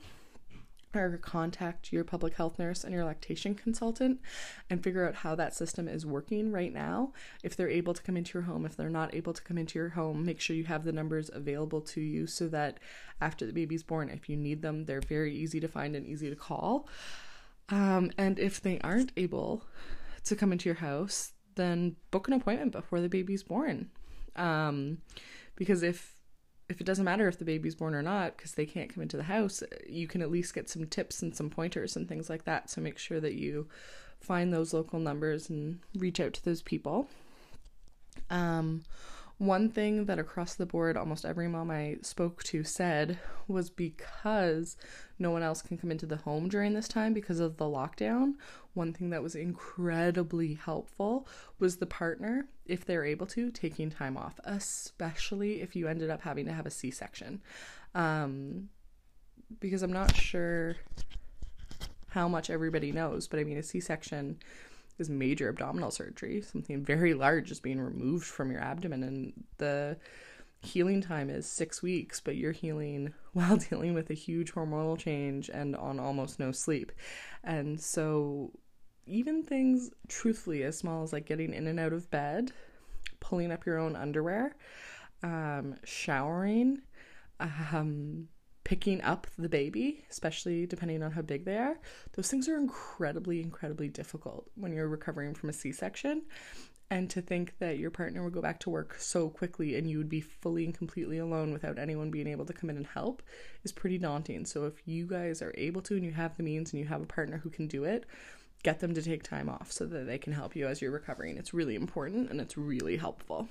or 0.95 1.19
contact 1.19 1.93
your 1.93 2.05
public 2.05 2.35
health 2.35 2.59
nurse 2.59 2.83
and 2.83 2.93
your 2.93 3.05
lactation 3.05 3.55
consultant 3.55 4.21
and 4.71 4.83
figure 4.83 5.07
out 5.07 5.17
how 5.17 5.35
that 5.35 5.55
system 5.55 5.87
is 5.87 6.07
working 6.07 6.51
right 6.51 6.73
now. 6.73 7.13
If 7.43 7.57
they're 7.57 7.69
able 7.69 7.95
to 7.95 8.03
come 8.03 8.17
into 8.17 8.39
your 8.39 8.45
home, 8.45 8.65
if 8.65 8.77
they're 8.77 8.89
not 8.89 9.15
able 9.15 9.33
to 9.33 9.43
come 9.43 9.59
into 9.59 9.79
your 9.79 9.91
home, 9.91 10.25
make 10.25 10.41
sure 10.41 10.57
you 10.57 10.65
have 10.65 10.85
the 10.85 10.93
numbers 10.93 11.31
available 11.33 11.81
to 11.83 12.01
you 12.01 12.27
so 12.27 12.49
that 12.49 12.79
after 13.21 13.47
the 13.47 13.53
baby's 13.53 13.83
born, 13.83 14.09
if 14.09 14.29
you 14.29 14.37
need 14.37 14.63
them, 14.63 14.85
they're 14.85 15.01
very 15.01 15.35
easy 15.35 15.61
to 15.61 15.69
find 15.69 15.95
and 15.95 16.07
easy 16.07 16.31
to 16.31 16.37
call. 16.37 16.89
Um, 17.69 18.11
and 18.17 18.39
if 18.39 18.61
they 18.61 18.81
aren't 18.81 19.13
able 19.17 19.65
to 20.25 20.37
come 20.37 20.53
into 20.53 20.69
your 20.69 20.77
house, 20.77 21.33
then 21.55 21.97
book 22.11 22.29
an 22.29 22.35
appointment 22.35 22.73
before 22.73 23.01
the 23.01 23.09
baby's 23.09 23.43
born. 23.43 23.91
Um, 24.37 24.99
because 25.57 25.83
if 25.83 26.18
if 26.69 26.81
it 26.81 26.85
doesn't 26.85 27.05
matter 27.05 27.27
if 27.29 27.39
the 27.39 27.45
baby's 27.45 27.75
born 27.75 27.95
or 27.95 28.03
not 28.03 28.37
because 28.37 28.53
they 28.53 28.67
can't 28.67 28.93
come 28.93 29.03
into 29.03 29.17
the 29.17 29.23
house 29.23 29.63
you 29.89 30.07
can 30.07 30.21
at 30.21 30.31
least 30.31 30.55
get 30.55 30.69
some 30.69 30.87
tips 30.87 31.23
and 31.23 31.35
some 31.35 31.49
pointers 31.49 31.97
and 31.97 32.09
things 32.09 32.29
like 32.29 32.45
that 32.45 32.69
so 32.69 32.81
make 32.81 32.99
sure 32.99 33.21
that 33.21 33.35
you 33.35 33.67
find 34.21 34.53
those 34.53 34.73
local 34.73 34.99
numbers 34.99 35.49
and 35.49 35.81
reach 35.95 36.21
out 36.21 36.33
to 36.35 36.45
those 36.45 36.63
people. 36.63 37.09
Um, 38.31 38.85
one 39.39 39.69
thing 39.71 40.07
that 40.07 40.19
across 40.19 40.55
the 40.55 40.67
board 40.67 40.97
almost 40.97 41.25
every 41.25 41.47
mom 41.47 41.71
I 41.71 41.99
spoke 42.03 42.43
to 42.45 42.65
said 42.65 43.19
was 43.47 43.71
because 43.71 44.77
no 45.17 45.31
one 45.31 45.45
else 45.45 45.63
can 45.63 45.79
come 45.79 45.93
into 45.93 46.07
the 46.07 46.17
home 46.17 46.49
during 46.49 46.75
this 46.75 46.89
time 46.89 47.15
because 47.15 47.39
of 47.39 47.57
the 47.57 47.65
lockdown. 47.65 48.35
One 48.75 48.93
thing 48.93 49.11
that 49.11 49.23
was 49.23 49.37
incredibly 49.37 50.55
helpful 50.55 51.27
was 51.61 51.77
the 51.77 51.87
partner, 51.87 52.49
if 52.67 52.85
they're 52.85 53.05
able 53.05 53.27
to, 53.29 53.51
taking 53.53 53.91
time 53.91 54.17
off, 54.17 54.41
especially 54.45 55.63
if 55.63 55.77
you 55.77 55.87
ended 55.87 56.11
up 56.11 56.23
having 56.23 56.47
to 56.47 56.53
have 56.53 56.67
a 56.67 56.71
C 56.71 56.91
section. 56.91 57.41
Um, 57.95 58.69
because 59.61 59.83
I'm 59.83 59.93
not 59.93 60.15
sure 60.17 60.77
how 62.09 62.27
much 62.27 62.51
everybody 62.51 62.91
knows, 62.91 63.29
but 63.29 63.39
I 63.39 63.45
mean, 63.45 63.57
a 63.57 63.63
C 63.63 63.79
section 63.79 64.39
is 64.99 65.09
major 65.09 65.49
abdominal 65.49 65.91
surgery. 65.91 66.41
Something 66.43 66.85
very 66.85 67.15
large 67.15 67.51
is 67.51 67.61
being 67.61 67.81
removed 67.81 68.27
from 68.27 68.51
your 68.51 68.61
abdomen, 68.61 69.03
and 69.03 69.33
the 69.59 69.97
healing 70.61 71.01
time 71.01 71.31
is 71.31 71.47
six 71.47 71.83
weeks, 71.83 72.21
but 72.21 72.37
you're 72.37 72.53
healing 72.53 73.15
while 73.33 73.57
dealing 73.57 73.95
with 73.95 74.11
a 74.11 74.15
huge 74.15 74.53
hormonal 74.53 74.99
change 74.99 75.49
and 75.49 75.77
on 75.77 76.01
almost 76.01 76.39
no 76.39 76.53
sleep. 76.53 76.93
And 77.45 77.81
so, 77.81 78.53
even 79.07 79.43
things 79.43 79.91
truthfully 80.09 80.63
as 80.65 80.77
small 80.77 81.03
as 81.03 81.13
like 81.13 81.27
getting 81.27 81.55
in 81.55 81.67
and 81.67 81.81
out 81.81 81.93
of 81.93 82.11
bed, 82.11 82.53
pulling 83.21 83.53
up 83.53 83.65
your 83.65 83.79
own 83.79 83.97
underwear, 83.97 84.55
um, 85.23 85.77
showering, 85.85 86.83
um, 87.41 88.29
picking 88.69 89.01
up 89.01 89.27
the 89.39 89.49
baby, 89.49 90.05
especially 90.11 90.67
depending 90.67 91.03
on 91.03 91.11
how 91.11 91.23
big 91.23 91.47
they 91.47 91.57
are, 91.57 91.79
those 92.13 92.31
things 92.31 92.51
are 92.51 92.59
incredibly, 92.59 93.41
incredibly 93.41 93.89
difficult 93.89 94.47
when 94.57 94.75
you're 94.75 94.89
recovering 94.89 95.33
from 95.33 95.49
a 95.49 95.55
C 95.55 95.73
section. 95.73 96.21
And 96.91 97.09
to 97.09 97.23
think 97.23 97.55
that 97.61 97.79
your 97.79 97.91
partner 97.91 98.23
would 98.23 98.35
go 98.35 98.43
back 98.43 98.61
to 98.61 98.71
work 98.71 98.97
so 98.99 99.31
quickly 99.31 99.77
and 99.77 99.89
you 99.89 99.97
would 99.97 100.11
be 100.11 100.21
fully 100.21 100.67
and 100.67 100.75
completely 100.75 101.17
alone 101.17 101.51
without 101.51 101.79
anyone 101.79 102.11
being 102.11 102.27
able 102.27 102.45
to 102.45 102.53
come 102.53 102.69
in 102.69 102.77
and 102.77 102.87
help 102.87 103.23
is 103.65 103.73
pretty 103.73 103.97
daunting. 103.97 104.45
So, 104.45 104.67
if 104.67 104.75
you 104.85 105.07
guys 105.07 105.41
are 105.41 105.55
able 105.57 105.81
to 105.83 105.95
and 105.95 106.05
you 106.05 106.13
have 106.13 106.37
the 106.37 106.43
means 106.43 106.75
and 106.75 106.81
you 106.81 106.87
have 106.89 107.01
a 107.01 107.07
partner 107.07 107.39
who 107.39 107.49
can 107.49 107.69
do 107.69 107.85
it, 107.85 108.05
get 108.65 108.81
them 108.81 108.93
to 108.93 109.03
take 109.03 109.23
time 109.23 109.49
off 109.49 109.73
so 109.73 109.87
that 109.87 110.07
they 110.07 110.19
can 110.19 110.35
help 110.35 110.55
you 110.55 110.67
as 110.67 110.83
you're 110.83 110.91
recovering. 110.91 111.39
It's 111.39 111.55
really 111.55 111.75
important 111.75 112.31
and 112.31 112.39
it's 112.39 112.59
really 112.59 112.99
helpful. 112.99 113.49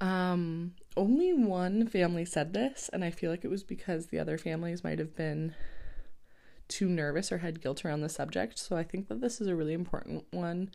Um, 0.00 0.72
only 0.96 1.32
one 1.32 1.86
family 1.86 2.24
said 2.24 2.52
this, 2.52 2.90
and 2.92 3.04
I 3.04 3.10
feel 3.10 3.30
like 3.30 3.44
it 3.44 3.50
was 3.50 3.64
because 3.64 4.06
the 4.06 4.18
other 4.18 4.38
families 4.38 4.84
might 4.84 4.98
have 4.98 5.16
been 5.16 5.54
too 6.68 6.88
nervous 6.88 7.30
or 7.30 7.38
had 7.38 7.60
guilt 7.60 7.84
around 7.84 8.00
the 8.00 8.08
subject. 8.08 8.58
So 8.58 8.76
I 8.76 8.82
think 8.82 9.08
that 9.08 9.20
this 9.20 9.40
is 9.40 9.46
a 9.46 9.56
really 9.56 9.72
important 9.72 10.24
one 10.30 10.70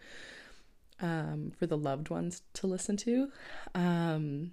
um, 1.01 1.51
for 1.57 1.65
the 1.65 1.77
loved 1.77 2.09
ones 2.09 2.41
to 2.53 2.67
listen 2.67 2.97
to. 2.97 3.31
Um, 3.75 4.51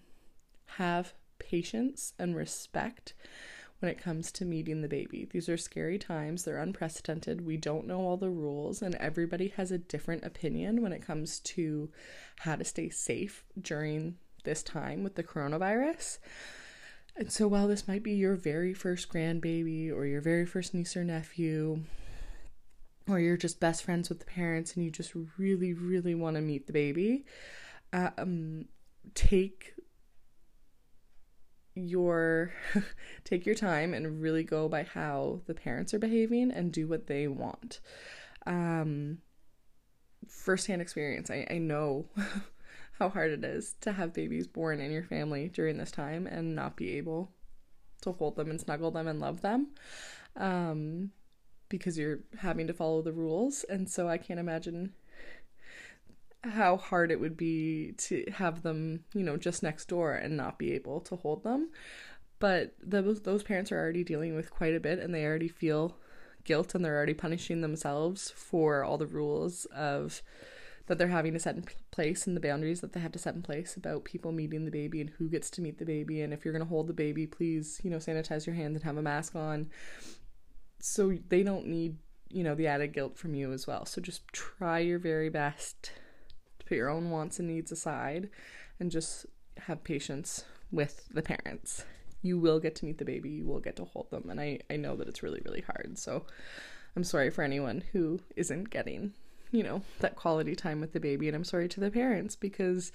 have 0.77 1.15
patience 1.39 2.13
and 2.19 2.37
respect 2.37 3.15
when 3.79 3.91
it 3.91 4.03
comes 4.03 4.33
to 4.33 4.45
meeting 4.45 4.83
the 4.83 4.89
baby. 4.89 5.29
These 5.31 5.49
are 5.49 5.57
scary 5.57 5.99
times, 5.99 6.45
they're 6.45 6.59
unprecedented. 6.59 7.47
We 7.47 7.57
don't 7.57 7.87
know 7.87 8.01
all 8.01 8.17
the 8.17 8.31
rules, 8.31 8.83
and 8.83 8.95
everybody 8.97 9.49
has 9.57 9.71
a 9.71 9.79
different 9.79 10.25
opinion 10.25 10.83
when 10.83 10.93
it 10.93 11.07
comes 11.07 11.39
to 11.41 11.91
how 12.41 12.57
to 12.57 12.65
stay 12.65 12.89
safe 12.89 13.45
during 13.61 14.17
this 14.45 14.63
time 14.63 15.03
with 15.03 15.15
the 15.15 15.25
coronavirus. 15.25 16.19
And 17.17 17.33
so, 17.33 17.49
while 17.49 17.67
this 17.67 17.89
might 17.89 18.03
be 18.03 18.13
your 18.13 18.37
very 18.37 18.73
first 18.73 19.09
grandbaby 19.09 19.93
or 19.93 20.07
your 20.07 20.21
very 20.21 20.47
first 20.47 20.73
niece 20.73 20.97
or 20.97 21.05
nephew, 21.05 21.83
or 23.09 23.19
you're 23.19 23.37
just 23.37 23.59
best 23.59 23.83
friends 23.83 24.09
with 24.09 24.21
the 24.21 24.27
parents 24.27 24.75
and 24.75 24.85
you 24.85 24.91
just 24.91 25.13
really, 25.37 25.73
really 25.73 26.15
want 26.15 26.37
to 26.37 26.43
meet 26.43 26.67
the 26.67 26.73
baby, 26.73 27.25
um, 27.93 28.67
take 29.15 29.75
your 31.75 32.53
take 33.25 33.47
your 33.47 33.55
time 33.55 33.95
and 33.95 34.21
really 34.21 34.45
go 34.45 34.69
by 34.69 34.83
how 34.83 35.41
the 35.47 35.55
parents 35.55 35.95
are 35.95 35.99
behaving 35.99 36.51
and 36.51 36.73
do 36.73 36.87
what 36.87 37.07
they 37.07 37.27
want. 37.27 37.81
Um, 38.47 39.19
firsthand 40.29 40.83
experience, 40.83 41.31
I, 41.31 41.47
I 41.51 41.59
know 41.59 42.07
how 42.99 43.09
hard 43.09 43.31
it 43.31 43.45
is 43.45 43.75
to 43.81 43.93
have 43.93 44.13
babies 44.13 44.47
born 44.47 44.81
in 44.81 44.91
your 44.91 45.05
family 45.05 45.49
during 45.49 45.79
this 45.79 45.91
time 45.91 46.27
and 46.27 46.55
not 46.55 46.77
be 46.77 46.97
able 46.97 47.31
to 48.03 48.13
hold 48.13 48.37
them 48.37 48.51
and 48.51 48.61
snuggle 48.61 48.91
them 48.91 49.07
and 49.07 49.21
love 49.21 49.41
them 49.41 49.69
um, 50.37 51.11
because 51.69 51.99
you're 51.99 52.21
having 52.39 52.67
to 52.67 52.73
follow 52.73 53.03
the 53.03 53.13
rules. 53.13 53.65
And 53.69 53.89
so 53.89 54.09
I 54.09 54.19
can't 54.19 54.41
imagine 54.41 54.95
how 56.43 56.77
hard 56.77 57.11
it 57.11 57.21
would 57.21 57.37
be 57.37 57.95
to 57.99 58.25
have 58.33 58.63
them, 58.63 59.05
you 59.15 59.23
know, 59.23 59.37
just 59.37 59.63
next 59.63 59.87
door 59.89 60.15
and 60.15 60.37
not 60.37 60.59
be 60.59 60.73
able 60.73 61.01
to 61.03 61.17
hold 61.17 61.45
them. 61.45 61.71
But 62.41 62.75
those 62.81 63.23
those 63.23 63.43
parents 63.43 63.73
are 63.73 63.79
already 63.79 64.05
dealing 64.05 64.37
with 64.37 64.51
quite 64.51 64.75
a 64.75 64.81
bit 64.81 65.01
and 65.01 65.13
they 65.13 65.25
already 65.25 65.49
feel 65.49 65.97
guilt 66.45 66.75
and 66.75 66.85
they're 66.85 66.97
already 66.97 67.15
punishing 67.15 67.61
themselves 67.61 68.31
for 68.31 68.85
all 68.85 68.97
the 68.97 69.07
rules 69.07 69.65
of 69.67 70.23
that 70.89 70.97
they're 70.97 71.09
having 71.09 71.35
to 71.35 71.39
set 71.39 71.55
in 71.55 71.65
place 71.91 72.27
and 72.27 72.37
the 72.37 72.41
boundaries 72.41 72.81
that 72.81 72.93
they 72.93 73.01
have 73.01 73.13
to 73.13 73.19
set 73.19 73.35
in 73.35 73.43
place 73.43 73.77
about 73.77 74.05
people 74.05 74.33
meeting 74.33 74.65
the 74.65 74.71
baby 74.71 75.01
and 75.01 75.11
who 75.11 75.29
gets 75.29 75.51
to 75.51 75.61
meet 75.61 75.79
the 75.79 75.85
baby. 75.85 76.23
And 76.23 76.33
if 76.33 76.45
you're 76.45 76.53
going 76.53 76.65
to 76.65 76.69
hold 76.69 76.89
the 76.89 76.95
baby 76.95 77.27
please 77.27 77.81
you 77.85 77.91
know 77.91 77.99
sanitize 77.99 78.47
your 78.47 78.57
hands 78.57 78.77
and 78.77 78.85
have 78.85 78.97
a 78.97 79.03
mask 79.03 79.37
on. 79.37 79.69
So 80.81 81.17
they 81.29 81.43
don't 81.43 81.67
need 81.67 81.99
you 82.31 82.43
know 82.43 82.55
the 82.55 82.67
added 82.67 82.93
guilt 82.93 83.17
from 83.17 83.35
you 83.35 83.53
as 83.53 83.67
well. 83.67 83.85
So 83.87 84.01
just 84.01 84.27
try 84.33 84.79
your 84.81 84.99
very 84.99 85.29
best 85.29 85.93
to 86.59 86.67
put 86.67 86.77
your 86.77 86.91
own 86.91 87.11
wants 87.11 87.39
and 87.39 87.49
needs 87.49 87.71
aside 87.71 88.31
and 88.81 88.91
just 88.91 89.27
have 89.59 89.85
patience 89.85 90.45
with 90.73 91.09
the 91.13 91.23
parents. 91.23 91.85
You 92.23 92.39
will 92.39 92.61
get 92.61 92.75
to 92.77 92.85
meet 92.85 92.99
the 92.99 93.05
baby. 93.05 93.31
You 93.31 93.47
will 93.47 93.61
get 93.61 93.77
to 93.77 93.85
hold 93.85 94.11
them. 94.11 94.31
And 94.31 94.41
i 94.41 94.59
i 94.71 94.77
know 94.77 94.97
that 94.97 95.09
it's 95.09 95.23
really 95.23 95.43
really 95.45 95.63
hard. 95.63 95.99
So 95.99 96.25
i'm 96.97 97.05
sorry 97.05 97.29
for 97.29 97.43
anyone 97.43 97.85
who 97.93 98.21
isn't 98.37 98.71
getting 98.71 99.13
you 99.51 99.63
know, 99.63 99.83
that 100.01 100.17
quality 100.17 100.55
time 100.55 100.81
with 100.81 100.93
the 100.93 101.01
baby. 101.01 101.29
And 101.29 101.37
I'm 101.37 101.45
sorry 101.45 101.69
to 101.69 101.81
the 101.81 101.91
parents 101.91 102.37
because 102.37 102.93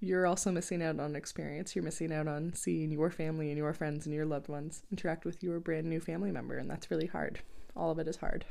you're 0.00 0.26
also 0.26 0.50
missing 0.50 0.82
out 0.82 1.00
on 1.00 1.16
experience. 1.16 1.74
You're 1.74 1.84
missing 1.84 2.12
out 2.12 2.28
on 2.28 2.52
seeing 2.54 2.90
your 2.90 3.10
family 3.10 3.48
and 3.48 3.58
your 3.58 3.72
friends 3.72 4.06
and 4.06 4.14
your 4.14 4.26
loved 4.26 4.48
ones 4.48 4.82
interact 4.90 5.24
with 5.24 5.42
your 5.42 5.60
brand 5.60 5.86
new 5.86 6.00
family 6.00 6.30
member. 6.30 6.58
And 6.58 6.70
that's 6.70 6.90
really 6.90 7.06
hard. 7.06 7.40
All 7.76 7.90
of 7.90 7.98
it 7.98 8.08
is 8.08 8.16
hard. 8.16 8.44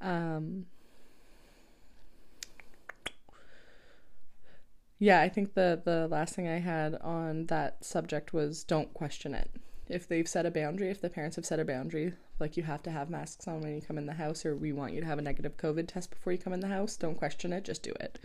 Um, 0.00 0.66
yeah, 4.98 5.20
I 5.20 5.28
think 5.28 5.54
the 5.54 5.80
the 5.84 6.08
last 6.08 6.34
thing 6.34 6.48
I 6.48 6.58
had 6.58 6.94
on 6.96 7.46
that 7.46 7.84
subject 7.84 8.32
was 8.32 8.64
don't 8.64 8.92
question 8.92 9.34
it. 9.34 9.50
If 9.88 10.08
they've 10.08 10.28
set 10.28 10.46
a 10.46 10.50
boundary, 10.50 10.90
if 10.90 11.00
the 11.00 11.10
parents 11.10 11.36
have 11.36 11.46
set 11.46 11.60
a 11.60 11.64
boundary, 11.64 12.14
like 12.38 12.56
you 12.56 12.62
have 12.62 12.82
to 12.82 12.90
have 12.90 13.10
masks 13.10 13.48
on 13.48 13.60
when 13.60 13.74
you 13.74 13.82
come 13.82 13.98
in 13.98 14.06
the 14.06 14.14
house 14.14 14.44
or 14.44 14.56
we 14.56 14.72
want 14.72 14.92
you 14.92 15.00
to 15.00 15.06
have 15.06 15.18
a 15.18 15.22
negative 15.22 15.56
covid 15.56 15.88
test 15.88 16.10
before 16.10 16.32
you 16.32 16.38
come 16.38 16.52
in 16.52 16.60
the 16.60 16.68
house. 16.68 16.96
Don't 16.96 17.16
question 17.16 17.52
it 17.52 17.64
just 17.64 17.82
do 17.82 17.92
it. 18.00 18.18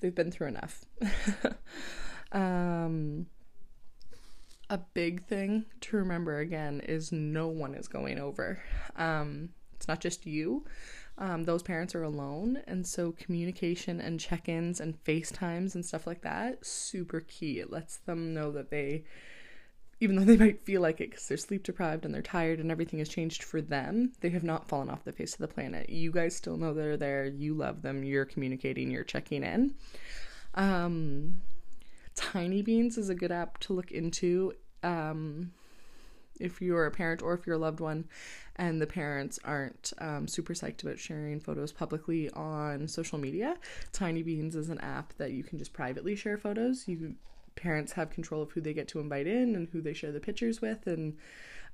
They've 0.00 0.14
been 0.14 0.30
through 0.30 0.48
enough. 0.48 0.84
Um 2.32 3.26
a 4.68 4.78
big 4.78 5.24
thing 5.24 5.64
to 5.80 5.96
remember 5.96 6.38
again 6.38 6.80
is 6.80 7.10
no 7.10 7.48
one 7.48 7.74
is 7.74 7.88
going 7.88 8.20
over. 8.20 8.62
Um 8.96 9.48
it's 9.74 9.88
not 9.88 10.00
just 10.00 10.26
you. 10.26 10.64
Um, 11.18 11.44
those 11.44 11.62
parents 11.62 11.94
are 11.94 12.02
alone 12.02 12.62
and 12.66 12.86
so 12.86 13.12
communication 13.12 14.00
and 14.00 14.18
check-ins 14.18 14.80
and 14.80 14.98
facetimes 15.00 15.74
and 15.74 15.84
stuff 15.84 16.06
like 16.06 16.22
that 16.22 16.64
super 16.64 17.20
key. 17.20 17.60
It 17.60 17.70
lets 17.70 17.98
them 17.98 18.32
know 18.32 18.50
that 18.52 18.70
they 18.70 19.04
even 20.00 20.16
though 20.16 20.24
they 20.24 20.36
might 20.36 20.64
feel 20.64 20.80
like 20.80 21.00
it 21.00 21.10
because 21.10 21.28
they're 21.28 21.36
sleep 21.36 21.62
deprived 21.62 22.04
and 22.04 22.14
they're 22.14 22.22
tired 22.22 22.58
and 22.58 22.70
everything 22.70 22.98
has 22.98 23.08
changed 23.08 23.42
for 23.42 23.60
them, 23.60 24.12
they 24.20 24.30
have 24.30 24.42
not 24.42 24.66
fallen 24.66 24.88
off 24.88 25.04
the 25.04 25.12
face 25.12 25.34
of 25.34 25.40
the 25.40 25.48
planet. 25.48 25.90
You 25.90 26.10
guys 26.10 26.34
still 26.34 26.56
know 26.56 26.72
they're 26.72 26.96
there. 26.96 27.26
You 27.26 27.54
love 27.54 27.82
them. 27.82 28.02
You're 28.02 28.24
communicating. 28.24 28.90
You're 28.90 29.04
checking 29.04 29.42
in. 29.42 29.74
Um, 30.54 31.42
Tinybeans 32.16 32.96
is 32.98 33.10
a 33.10 33.14
good 33.14 33.30
app 33.30 33.58
to 33.60 33.74
look 33.74 33.92
into. 33.92 34.54
Um, 34.82 35.52
if 36.40 36.62
you're 36.62 36.86
a 36.86 36.90
parent 36.90 37.20
or 37.20 37.34
if 37.34 37.46
you're 37.46 37.56
a 37.56 37.58
loved 37.58 37.80
one 37.80 38.06
and 38.56 38.80
the 38.80 38.86
parents 38.86 39.38
aren't 39.44 39.92
um, 39.98 40.26
super 40.26 40.54
psyched 40.54 40.82
about 40.82 40.98
sharing 40.98 41.38
photos 41.38 41.70
publicly 41.70 42.30
on 42.30 42.88
social 42.88 43.18
media, 43.18 43.56
Tinybeans 43.92 44.56
is 44.56 44.70
an 44.70 44.80
app 44.80 45.12
that 45.18 45.32
you 45.32 45.44
can 45.44 45.58
just 45.58 45.74
privately 45.74 46.16
share 46.16 46.38
photos. 46.38 46.88
You 46.88 47.14
parents 47.60 47.92
have 47.92 48.10
control 48.10 48.42
of 48.42 48.50
who 48.52 48.60
they 48.60 48.72
get 48.72 48.88
to 48.88 48.98
invite 48.98 49.26
in 49.26 49.54
and 49.54 49.68
who 49.72 49.80
they 49.80 49.92
share 49.92 50.12
the 50.12 50.20
pictures 50.20 50.60
with 50.60 50.86
and 50.86 51.16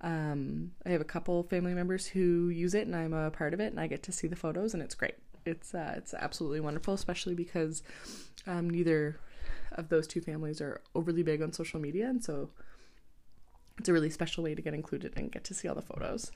um, 0.03 0.73
i 0.85 0.91
have 0.91 1.01
a 1.01 1.05
couple 1.05 1.43
family 1.45 1.73
members 1.73 2.07
who 2.07 2.49
use 2.49 2.75
it 2.75 2.87
and 2.87 2.95
i'm 2.95 3.13
a 3.13 3.31
part 3.31 3.55
of 3.55 3.61
it 3.61 3.69
and 3.73 3.81
i 3.81 3.87
get 3.87 4.03
to 4.03 4.13
see 4.13 4.27
the 4.27 4.37
photos 4.37 4.75
and 4.75 4.83
it's 4.83 4.95
great 4.95 5.15
it's 5.45 5.75
uh, 5.75 5.95
it's 5.97 6.13
absolutely 6.13 6.61
wonderful 6.61 6.93
especially 6.93 7.35
because 7.35 7.83
um, 8.47 8.69
neither 8.69 9.19
of 9.73 9.89
those 9.89 10.07
two 10.07 10.21
families 10.21 10.61
are 10.61 10.81
overly 10.95 11.23
big 11.23 11.41
on 11.41 11.53
social 11.53 11.81
media 11.81 12.09
and 12.09 12.23
so 12.23 12.51
it's 13.79 13.89
a 13.89 13.93
really 13.93 14.11
special 14.11 14.43
way 14.43 14.55
to 14.55 14.63
get 14.63 14.75
included 14.75 15.13
and 15.17 15.31
get 15.31 15.45
to 15.45 15.55
see 15.55 15.69
all 15.69 15.75
the 15.75 15.83
photos, 15.83 16.31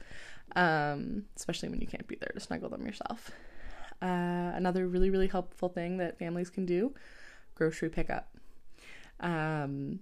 um, 0.57 1.25
especially 1.37 1.69
when 1.69 1.81
you 1.81 1.87
can't 1.87 2.07
be 2.07 2.17
there 2.17 2.31
to 2.35 2.41
snuggle 2.41 2.69
them 2.69 2.85
yourself. 2.85 3.31
Uh, 4.03 4.53
another 4.55 4.87
really, 4.87 5.11
really 5.11 5.27
helpful 5.27 5.69
thing 5.69 5.97
that 5.99 6.19
families 6.19 6.51
can 6.51 6.67
do 6.67 6.95
grocery 7.55 7.91
pickup. 7.91 8.29
Um, 9.21 10.01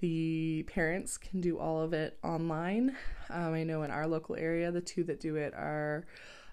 the 0.00 0.64
parents 0.66 1.16
can 1.18 1.40
do 1.40 1.58
all 1.58 1.80
of 1.80 1.92
it 1.92 2.18
online. 2.24 2.96
Um, 3.30 3.54
I 3.54 3.62
know 3.62 3.82
in 3.82 3.90
our 3.90 4.06
local 4.06 4.36
area, 4.36 4.72
the 4.72 4.80
two 4.80 5.04
that 5.04 5.20
do 5.20 5.36
it 5.36 5.54
are 5.54 6.06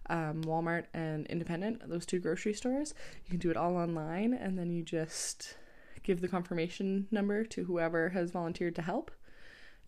um, 0.10 0.44
Walmart 0.44 0.86
and 0.94 1.26
Independent, 1.28 1.90
those 1.90 2.06
two 2.06 2.20
grocery 2.20 2.54
stores. 2.54 2.94
You 3.26 3.32
can 3.32 3.40
do 3.40 3.50
it 3.50 3.58
all 3.58 3.76
online, 3.78 4.34
and 4.34 4.58
then 4.58 4.72
you 4.72 4.84
just 4.84 5.56
give 6.04 6.22
the 6.22 6.28
confirmation 6.28 7.08
number 7.10 7.44
to 7.46 7.64
whoever 7.64 8.10
has 8.10 8.30
volunteered 8.30 8.76
to 8.76 8.84
help 8.84 9.10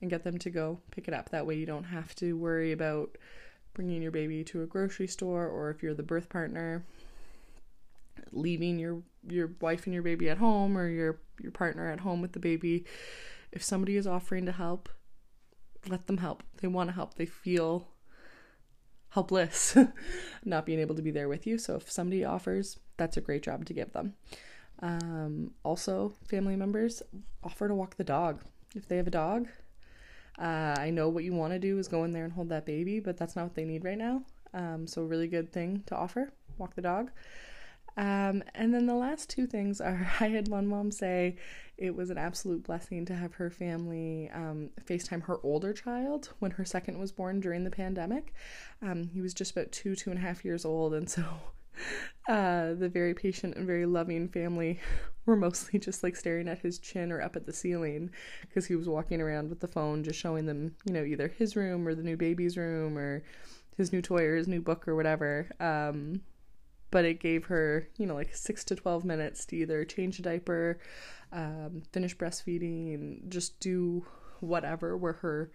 and 0.01 0.10
get 0.10 0.24
them 0.24 0.38
to 0.39 0.50
go 0.50 0.79
pick 0.91 1.07
it 1.07 1.13
up. 1.13 1.29
That 1.29 1.46
way, 1.46 1.55
you 1.55 1.65
don't 1.65 1.84
have 1.84 2.15
to 2.15 2.34
worry 2.34 2.72
about 2.72 3.17
bringing 3.74 4.01
your 4.01 4.12
baby 4.12 4.43
to 4.43 4.63
a 4.63 4.65
grocery 4.65 5.07
store 5.07 5.48
or 5.48 5.69
if 5.69 5.84
you're 5.84 5.93
the 5.93 6.01
birth 6.01 6.29
partner 6.29 6.84
leaving 8.31 8.79
your 8.79 9.01
your 9.27 9.51
wife 9.62 9.86
and 9.86 9.93
your 9.93 10.03
baby 10.03 10.29
at 10.29 10.38
home 10.38 10.77
or 10.77 10.89
your 10.89 11.19
your 11.41 11.51
partner 11.51 11.89
at 11.91 12.01
home 12.01 12.22
with 12.22 12.34
the 12.34 12.39
baby 12.39 12.86
if 13.51 13.63
somebody 13.63 13.98
is 13.98 14.07
offering 14.07 14.46
to 14.46 14.51
help 14.51 14.89
let 15.88 16.07
them 16.07 16.17
help. 16.17 16.43
They 16.60 16.67
want 16.67 16.89
to 16.89 16.96
help. 16.96 17.15
They 17.15 17.25
feel 17.25 17.88
helpless 19.10 19.77
not 20.46 20.65
being 20.65 20.79
able 20.79 20.96
to 20.96 21.01
be 21.01 21.12
there 21.12 21.29
with 21.29 21.48
you. 21.48 21.57
So 21.57 21.75
if 21.75 21.89
somebody 21.89 22.25
offers 22.25 22.79
that's 22.98 23.17
a 23.17 23.22
great 23.22 23.43
job 23.43 23.65
to 23.65 23.74
give 23.74 23.93
them. 23.93 24.15
Um, 24.79 25.51
also 25.63 26.13
family 26.27 26.55
members 26.55 27.01
offer 27.43 27.67
to 27.67 27.75
walk 27.75 27.96
the 27.96 28.03
dog. 28.03 28.43
If 28.75 28.88
they 28.88 28.98
have 28.98 29.07
a 29.07 29.12
dog 29.12 29.48
uh, 30.39 30.75
I 30.77 30.91
know 30.91 31.10
what 31.10 31.24
you 31.24 31.34
want 31.34 31.53
to 31.53 31.60
do 31.60 31.79
is 31.79 31.88
go 31.88 32.03
in 32.03 32.12
there 32.12 32.24
and 32.24 32.34
hold 32.34 32.50
that 32.50 32.65
baby, 32.65 33.00
but 33.00 33.17
that's 33.17 33.36
not 33.36 33.43
what 33.43 33.55
they 33.55 33.65
need 33.65 33.84
right 33.84 33.98
now. 33.98 34.22
Um, 34.53 34.86
so, 34.86 35.03
really 35.03 35.27
good 35.27 35.51
thing 35.51 35.84
to 35.88 35.96
offer 35.96 36.31
walk 36.57 36.75
the 36.75 36.81
dog. 36.81 37.12
Um, 37.98 38.44
and 38.54 38.72
then 38.74 38.86
the 38.86 38.94
last 38.94 39.30
two 39.30 39.48
things 39.48 39.82
are 39.82 40.10
I 40.20 40.27
had 40.27 40.48
one 40.48 40.68
mom 40.68 40.92
say 40.92 41.36
it 41.77 41.96
was 41.96 42.10
an 42.10 42.18
absolute 42.18 42.63
blessing 42.63 43.06
to 43.06 43.16
have 43.16 43.34
her 43.36 43.50
family 43.50 44.30
um, 44.34 44.70
FaceTime 44.86 45.24
her 45.24 45.39
older 45.44 45.74
child 45.74 46.30
when 46.39 46.51
her 46.51 46.66
second 46.66 47.00
was 47.00 47.12
born 47.12 47.39
during 47.39 47.63
the 47.63 47.72
pandemic. 47.72 48.34
Um, 48.82 49.10
he 49.13 49.22
was 49.22 49.34
just 49.34 49.51
about 49.51 49.72
two, 49.72 49.96
two 49.96 50.12
and 50.12 50.20
a 50.20 50.22
half 50.22 50.46
years 50.46 50.66
old, 50.66 50.94
and 50.94 51.10
so 51.10 51.24
uh, 52.30 52.74
the 52.74 52.89
very 52.89 53.13
patient 53.13 53.56
and 53.56 53.68
very 53.68 53.86
loving 53.86 54.27
family 54.27 54.80
were 55.25 55.36
mostly 55.36 55.80
just 55.80 56.04
like 56.04 56.16
staring 56.16 56.48
at 56.48 56.60
his 56.60 56.80
chin 56.80 57.12
or 57.12 57.22
up 57.22 57.36
at 57.36 57.46
the 57.46 57.54
ceiling 57.54 58.10
because 58.42 58.66
he 58.66 58.75
was 58.75 58.88
walking 58.88 59.22
around 59.22 59.50
with 59.50 59.60
the 59.60 59.68
phone, 59.68 60.04
just 60.04 60.20
showing 60.20 60.46
them, 60.46 60.75
you 60.86 60.94
know, 60.94 61.04
either 61.04 61.27
his 61.27 61.56
room 61.56 61.88
or 61.88 61.94
the 61.94 62.04
new 62.04 62.18
baby's 62.18 62.58
room 62.58 62.98
or 62.98 63.24
his 63.75 63.92
new 63.92 64.01
toy 64.01 64.24
or 64.24 64.36
his 64.36 64.48
new 64.48 64.62
book 64.62 64.88
or 64.88 64.96
whatever. 64.96 65.48
Um, 65.60 66.22
but 66.91 67.06
it 67.06 67.20
gave 67.20 67.46
her, 67.46 67.88
you 67.98 68.06
know, 68.06 68.15
like 68.15 68.36
six 68.36 68.63
to 68.65 68.75
12 68.75 69.03
minutes 69.03 69.46
to 69.46 69.56
either 69.58 69.84
change 69.86 70.20
a 70.20 70.22
diaper, 70.22 70.79
um, 71.32 71.84
finish 71.91 72.15
breastfeeding, 72.15 73.27
just 73.29 73.60
do 73.60 74.06
whatever 74.39 74.96
where 74.96 75.13
her 75.13 75.51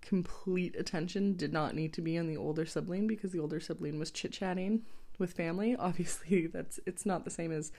complete 0.00 0.76
attention 0.76 1.34
did 1.36 1.52
not 1.52 1.74
need 1.74 1.92
to 1.92 2.00
be 2.00 2.16
on 2.16 2.28
the 2.28 2.36
older 2.36 2.64
sibling 2.64 3.06
because 3.06 3.32
the 3.32 3.40
older 3.40 3.58
sibling 3.58 3.98
was 3.98 4.10
chit 4.10 4.32
chatting 4.32 4.82
with 5.18 5.32
family. 5.32 5.74
Obviously, 5.78 6.46
that's 6.46 6.78
it's 6.86 7.06
not 7.06 7.24
the 7.24 7.30
same 7.30 7.52
as 7.52 7.72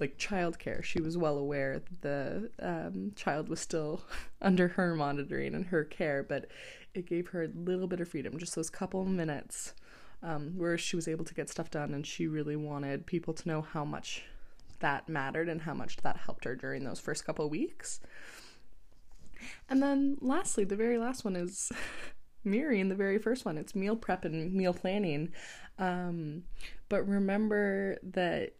like 0.00 0.18
childcare. 0.18 0.82
She 0.82 1.00
was 1.00 1.16
well 1.16 1.38
aware 1.38 1.82
the 2.00 2.50
um, 2.60 3.12
child 3.16 3.48
was 3.48 3.60
still 3.60 4.02
under 4.42 4.68
her 4.68 4.94
monitoring 4.94 5.54
and 5.54 5.66
her 5.66 5.84
care, 5.84 6.22
but 6.22 6.46
it 6.94 7.06
gave 7.06 7.28
her 7.28 7.44
a 7.44 7.48
little 7.48 7.86
bit 7.86 8.00
of 8.00 8.08
freedom, 8.08 8.38
just 8.38 8.54
those 8.54 8.70
couple 8.70 9.04
minutes 9.04 9.74
um, 10.22 10.54
where 10.56 10.78
she 10.78 10.96
was 10.96 11.08
able 11.08 11.24
to 11.24 11.34
get 11.34 11.48
stuff 11.48 11.70
done, 11.70 11.94
and 11.94 12.06
she 12.06 12.26
really 12.26 12.56
wanted 12.56 13.06
people 13.06 13.34
to 13.34 13.48
know 13.48 13.62
how 13.62 13.84
much 13.84 14.24
that 14.80 15.08
mattered 15.08 15.48
and 15.48 15.62
how 15.62 15.74
much 15.74 15.96
that 15.98 16.16
helped 16.18 16.44
her 16.44 16.54
during 16.54 16.84
those 16.84 17.00
first 17.00 17.24
couple 17.24 17.48
weeks. 17.48 18.00
And 19.68 19.82
then, 19.82 20.18
lastly, 20.20 20.64
the 20.64 20.76
very 20.76 20.98
last 20.98 21.24
one 21.24 21.36
is 21.36 21.72
mirroring 22.44 22.88
the 22.88 22.94
very 22.94 23.18
first 23.18 23.44
one. 23.44 23.58
It's 23.58 23.74
meal 23.74 23.96
prep 23.96 24.24
and 24.24 24.52
meal 24.52 24.74
planning. 24.74 25.32
Um, 25.78 26.44
but 26.88 27.08
remember 27.08 27.98
that 28.02 28.54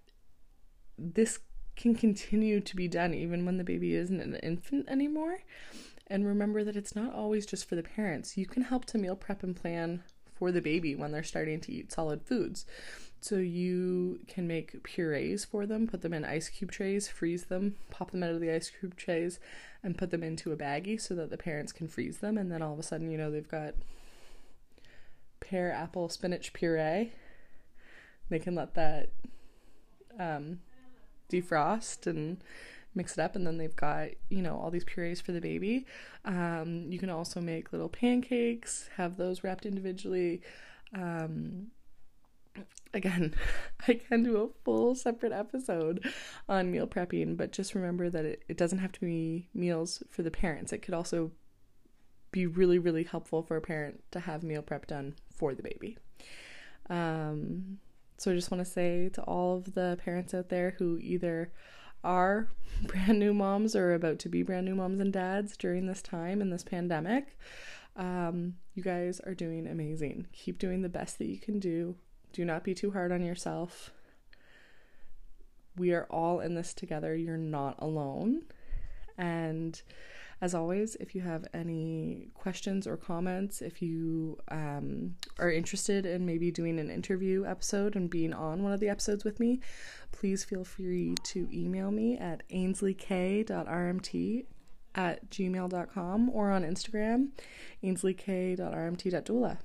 this 0.98 1.38
can 1.76 1.94
continue 1.94 2.60
to 2.60 2.76
be 2.76 2.88
done 2.88 3.14
even 3.14 3.46
when 3.46 3.56
the 3.56 3.64
baby 3.64 3.94
isn't 3.94 4.20
an 4.20 4.36
infant 4.36 4.88
anymore. 4.88 5.38
And 6.08 6.26
remember 6.26 6.64
that 6.64 6.76
it's 6.76 6.94
not 6.94 7.14
always 7.14 7.46
just 7.46 7.68
for 7.68 7.74
the 7.74 7.82
parents. 7.82 8.36
You 8.36 8.46
can 8.46 8.64
help 8.64 8.84
to 8.86 8.98
meal 8.98 9.16
prep 9.16 9.42
and 9.42 9.56
plan 9.56 10.02
for 10.42 10.50
the 10.50 10.60
baby 10.60 10.96
when 10.96 11.12
they're 11.12 11.22
starting 11.22 11.60
to 11.60 11.72
eat 11.72 11.92
solid 11.92 12.20
foods. 12.20 12.66
So 13.20 13.36
you 13.36 14.18
can 14.26 14.48
make 14.48 14.82
purees 14.82 15.44
for 15.44 15.66
them, 15.66 15.86
put 15.86 16.02
them 16.02 16.12
in 16.12 16.24
ice 16.24 16.48
cube 16.48 16.72
trays, 16.72 17.06
freeze 17.06 17.44
them, 17.44 17.76
pop 17.90 18.10
them 18.10 18.24
out 18.24 18.30
of 18.30 18.40
the 18.40 18.52
ice 18.52 18.68
cube 18.68 18.96
trays, 18.96 19.38
and 19.84 19.96
put 19.96 20.10
them 20.10 20.24
into 20.24 20.50
a 20.50 20.56
baggie 20.56 21.00
so 21.00 21.14
that 21.14 21.30
the 21.30 21.36
parents 21.36 21.70
can 21.70 21.86
freeze 21.86 22.18
them. 22.18 22.36
And 22.36 22.50
then 22.50 22.60
all 22.60 22.72
of 22.72 22.80
a 22.80 22.82
sudden, 22.82 23.12
you 23.12 23.16
know, 23.16 23.30
they've 23.30 23.48
got 23.48 23.74
pear, 25.38 25.70
apple, 25.70 26.08
spinach 26.08 26.52
puree. 26.52 27.12
They 28.28 28.40
can 28.40 28.56
let 28.56 28.74
that 28.74 29.10
um, 30.18 30.58
defrost 31.30 32.08
and 32.08 32.38
mix 32.94 33.16
it 33.16 33.22
up 33.22 33.36
and 33.36 33.46
then 33.46 33.58
they've 33.58 33.76
got 33.76 34.08
you 34.28 34.42
know 34.42 34.58
all 34.58 34.70
these 34.70 34.84
purees 34.84 35.20
for 35.20 35.32
the 35.32 35.40
baby. 35.40 35.86
Um, 36.24 36.86
you 36.90 36.98
can 36.98 37.10
also 37.10 37.40
make 37.40 37.72
little 37.72 37.88
pancakes 37.88 38.88
have 38.96 39.16
those 39.16 39.44
wrapped 39.44 39.66
individually. 39.66 40.42
Um, 40.94 41.68
again 42.94 43.34
i 43.88 43.94
can 43.94 44.22
do 44.22 44.36
a 44.36 44.64
full 44.64 44.94
separate 44.94 45.32
episode 45.32 46.06
on 46.48 46.70
meal 46.70 46.86
prepping 46.86 47.36
but 47.36 47.50
just 47.50 47.74
remember 47.74 48.10
that 48.10 48.24
it, 48.24 48.42
it 48.48 48.56
doesn't 48.58 48.78
have 48.78 48.92
to 48.92 49.00
be 49.00 49.48
meals 49.54 50.02
for 50.10 50.22
the 50.22 50.30
parents. 50.30 50.72
It 50.72 50.82
could 50.82 50.94
also 50.94 51.32
be 52.30 52.46
really 52.46 52.78
really 52.78 53.04
helpful 53.04 53.42
for 53.42 53.56
a 53.56 53.60
parent 53.60 54.02
to 54.10 54.20
have 54.20 54.42
meal 54.42 54.62
prep 54.62 54.86
done 54.86 55.14
for 55.34 55.54
the 55.54 55.62
baby. 55.62 55.98
Um, 56.90 57.78
so 58.18 58.30
I 58.30 58.34
just 58.34 58.50
want 58.50 58.64
to 58.64 58.70
say 58.70 59.08
to 59.10 59.22
all 59.22 59.56
of 59.56 59.74
the 59.74 59.98
parents 60.04 60.34
out 60.34 60.48
there 60.48 60.74
who 60.78 60.98
either 60.98 61.52
are 62.04 62.48
brand 62.82 63.18
new 63.18 63.34
moms 63.34 63.76
or 63.76 63.94
about 63.94 64.18
to 64.20 64.28
be 64.28 64.42
brand 64.42 64.66
new 64.66 64.74
moms 64.74 65.00
and 65.00 65.12
dads 65.12 65.56
during 65.56 65.86
this 65.86 66.02
time 66.02 66.40
in 66.40 66.50
this 66.50 66.64
pandemic, 66.64 67.36
um, 67.96 68.54
you 68.74 68.82
guys 68.82 69.20
are 69.20 69.34
doing 69.34 69.66
amazing. 69.66 70.26
Keep 70.32 70.58
doing 70.58 70.82
the 70.82 70.88
best 70.88 71.18
that 71.18 71.28
you 71.28 71.38
can 71.38 71.58
do. 71.58 71.94
Do 72.32 72.44
not 72.44 72.64
be 72.64 72.74
too 72.74 72.92
hard 72.92 73.12
on 73.12 73.22
yourself. 73.22 73.92
We 75.76 75.92
are 75.92 76.06
all 76.10 76.40
in 76.40 76.54
this 76.54 76.74
together. 76.74 77.14
You're 77.14 77.36
not 77.36 77.76
alone. 77.78 78.42
And 79.18 79.80
as 80.42 80.54
always, 80.56 80.96
if 80.96 81.14
you 81.14 81.20
have 81.20 81.46
any 81.54 82.26
questions 82.34 82.84
or 82.88 82.96
comments, 82.96 83.62
if 83.62 83.80
you 83.80 84.36
um, 84.48 85.14
are 85.38 85.52
interested 85.52 86.04
in 86.04 86.26
maybe 86.26 86.50
doing 86.50 86.80
an 86.80 86.90
interview 86.90 87.46
episode 87.46 87.94
and 87.94 88.10
being 88.10 88.34
on 88.34 88.64
one 88.64 88.72
of 88.72 88.80
the 88.80 88.88
episodes 88.88 89.22
with 89.22 89.38
me, 89.38 89.60
please 90.10 90.42
feel 90.42 90.64
free 90.64 91.14
to 91.22 91.48
email 91.52 91.92
me 91.92 92.18
at 92.18 92.42
ainsleyk.rmt 92.50 94.44
at 94.94 95.30
gmail.com 95.30 96.30
or 96.30 96.50
on 96.50 96.64
Instagram, 96.64 97.28
ainsleyk.rmt.doula. 97.84 99.58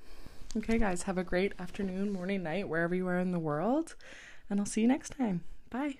Okay, 0.55 0.77
guys, 0.77 1.01
have 1.03 1.17
a 1.17 1.23
great 1.23 1.53
afternoon, 1.57 2.13
morning, 2.13 2.43
night, 2.43 2.69
wherever 2.69 2.93
you 2.93 3.07
are 3.07 3.17
in 3.19 3.31
the 3.31 3.39
world, 3.39 3.95
and 4.47 4.59
I'll 4.59 4.67
see 4.67 4.81
you 4.81 4.87
next 4.87 5.17
time. 5.17 5.41
Bye. 5.71 5.97